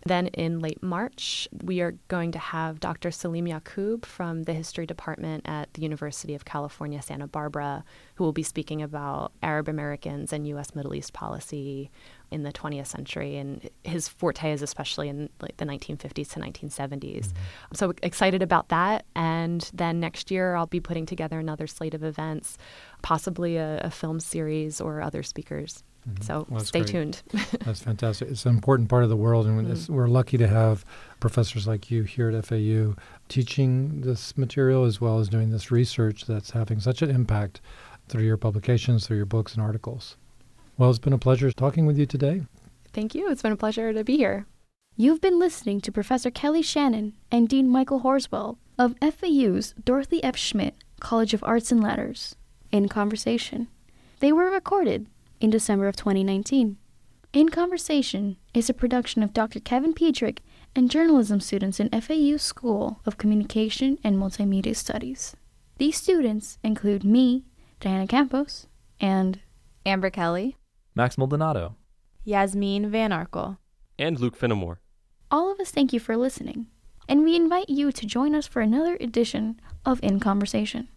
Then 0.08 0.28
in 0.28 0.60
late 0.60 0.84
March, 0.84 1.48
we 1.64 1.82
are 1.82 1.96
going 2.10 2.32
to 2.34 2.40
have 2.40 2.80
Dr. 2.80 3.10
Salim 3.10 3.46
Yaqub 3.46 4.06
from 4.06 4.44
the 4.44 4.54
History 4.54 4.86
Department 4.86 5.44
at 5.48 5.74
the 5.74 5.82
University 5.82 6.36
of 6.36 6.46
California, 6.46 7.02
Santa 7.02 7.26
Barbara, 7.26 7.84
who 8.14 8.24
will 8.24 8.32
be 8.32 8.44
speaking 8.44 8.84
about 8.84 9.32
Arab 9.42 9.68
Americans 9.68 10.32
and 10.32 10.48
U.S. 10.50 10.76
Middle 10.76 10.94
East 10.94 11.14
policy 11.14 11.90
in 12.30 12.44
the 12.44 12.54
20th 12.54 12.86
century. 12.86 13.38
And 13.38 13.68
his 13.84 14.08
forte 14.08 14.52
is 14.52 14.62
especially 14.62 15.10
in 15.10 15.28
like 15.42 15.58
the 15.58 15.66
1950s 15.66 16.34
to 16.34 16.40
1970s. 16.40 17.00
Mm-hmm. 17.00 17.32
So 17.74 17.92
excited 18.04 18.44
about 18.44 18.70
that. 18.70 19.06
And 19.16 19.68
then 19.74 20.00
next 20.00 20.30
year, 20.30 20.54
I'll 20.54 20.68
be 20.68 20.80
putting 20.80 21.08
together 21.08 21.40
another 21.40 21.66
slate 21.66 21.96
of 21.96 22.04
events, 22.04 22.60
possibly 23.02 23.58
a, 23.58 23.80
a 23.80 23.90
film 23.90 24.20
series 24.20 24.80
or 24.80 25.02
other 25.02 25.24
speakers. 25.24 25.84
Mm-hmm. 26.08 26.24
So 26.24 26.46
well, 26.50 26.64
stay 26.64 26.80
great. 26.80 26.90
tuned. 26.90 27.22
that's 27.66 27.82
fantastic. 27.82 28.30
It's 28.30 28.46
an 28.46 28.54
important 28.54 28.90
part 28.90 29.04
of 29.04 29.10
the 29.10 29.16
world, 29.16 29.48
and 29.48 29.68
mm-hmm. 29.68 29.94
we're 29.94 30.08
lucky 30.08 30.38
to 30.38 30.48
have 30.48 30.86
professors 31.20 31.68
like 31.68 31.90
you 31.90 32.04
here 32.04 32.30
at 32.30 32.46
FAU 32.46 32.96
teaching 33.28 34.02
this 34.02 34.38
material 34.38 34.84
as 34.84 35.02
well 35.02 35.20
as 35.20 35.30
doing 35.30 35.50
this 35.50 35.72
research 35.72 36.26
that's 36.26 36.52
having 36.52 36.80
such 36.80 37.02
an 37.02 37.10
impact 37.10 37.62
through 38.08 38.24
your 38.24 38.38
publications, 38.38 39.08
through 39.08 39.18
your 39.18 39.26
books 39.26 39.56
and 39.56 39.64
articles. 39.64 40.16
Well, 40.78 40.90
it's 40.90 41.00
been 41.00 41.14
a 41.14 41.18
pleasure 41.18 41.52
talking 41.52 41.86
with 41.86 41.98
you 41.98 42.06
today. 42.06 42.44
Thank 42.94 43.16
you. 43.16 43.30
It's 43.30 43.42
been 43.42 43.52
a 43.52 43.58
pleasure 43.58 43.92
to 43.94 44.04
be 44.04 44.18
here. 44.18 44.46
You've 44.98 45.22
been 45.22 45.40
listening 45.40 45.82
to 45.82 45.92
Professor 45.92 46.30
Kelly 46.30 46.62
Shannon 46.62 47.14
and 47.32 47.50
Dean 47.50 47.68
Michael 47.68 48.02
Horswell 48.02 48.58
of 48.78 48.96
FAU's 49.02 49.74
Dorothy 49.84 50.24
F. 50.24 50.38
Schmidt 50.38 50.76
College 51.00 51.34
of 51.34 51.44
Arts 51.44 51.72
and 51.72 51.82
Letters 51.82 52.36
in 52.72 52.88
conversation. 52.88 53.68
They 54.20 54.32
were 54.32 54.50
recorded 54.50 55.08
in 55.40 55.50
December 55.50 55.88
of 55.88 55.96
2019. 55.96 56.78
In 57.34 57.50
Conversation 57.50 58.38
is 58.54 58.70
a 58.70 58.74
production 58.74 59.22
of 59.22 59.34
Dr. 59.34 59.60
Kevin 59.60 59.94
Piedrick 59.94 60.40
and 60.76 60.90
journalism 60.90 61.40
students 61.40 61.80
in 61.80 61.90
FAU 61.90 62.38
School 62.38 63.02
of 63.06 63.18
Communication 63.18 64.00
and 64.04 64.18
Multimedia 64.18 64.76
Studies. 64.76 65.36
These 65.78 65.98
students 65.98 66.58
include 66.64 67.04
me, 67.04 67.44
Diana 67.82 68.08
Campos, 68.08 68.68
and 69.02 69.42
Amber 69.86 70.10
Kelly, 70.10 70.56
Max 70.96 71.18
Maldonado, 71.18 71.76
Yasmin 72.24 72.90
Van 72.90 73.12
Arkel, 73.12 73.58
and 74.00 74.20
Luke 74.20 74.40
Finnemore. 74.40 74.78
All 75.30 75.52
of 75.52 75.60
us 75.60 75.72
thank 75.72 75.92
you 75.92 76.00
for 76.00 76.16
listening, 76.16 76.68
and 77.10 77.24
we 77.24 77.36
invite 77.36 77.70
you 77.70 77.92
to 77.92 78.06
join 78.06 78.34
us 78.34 78.48
for 78.48 78.62
another 78.62 78.96
edition 79.02 79.60
of 79.86 80.00
In 80.02 80.22
Conversation. 80.22 80.88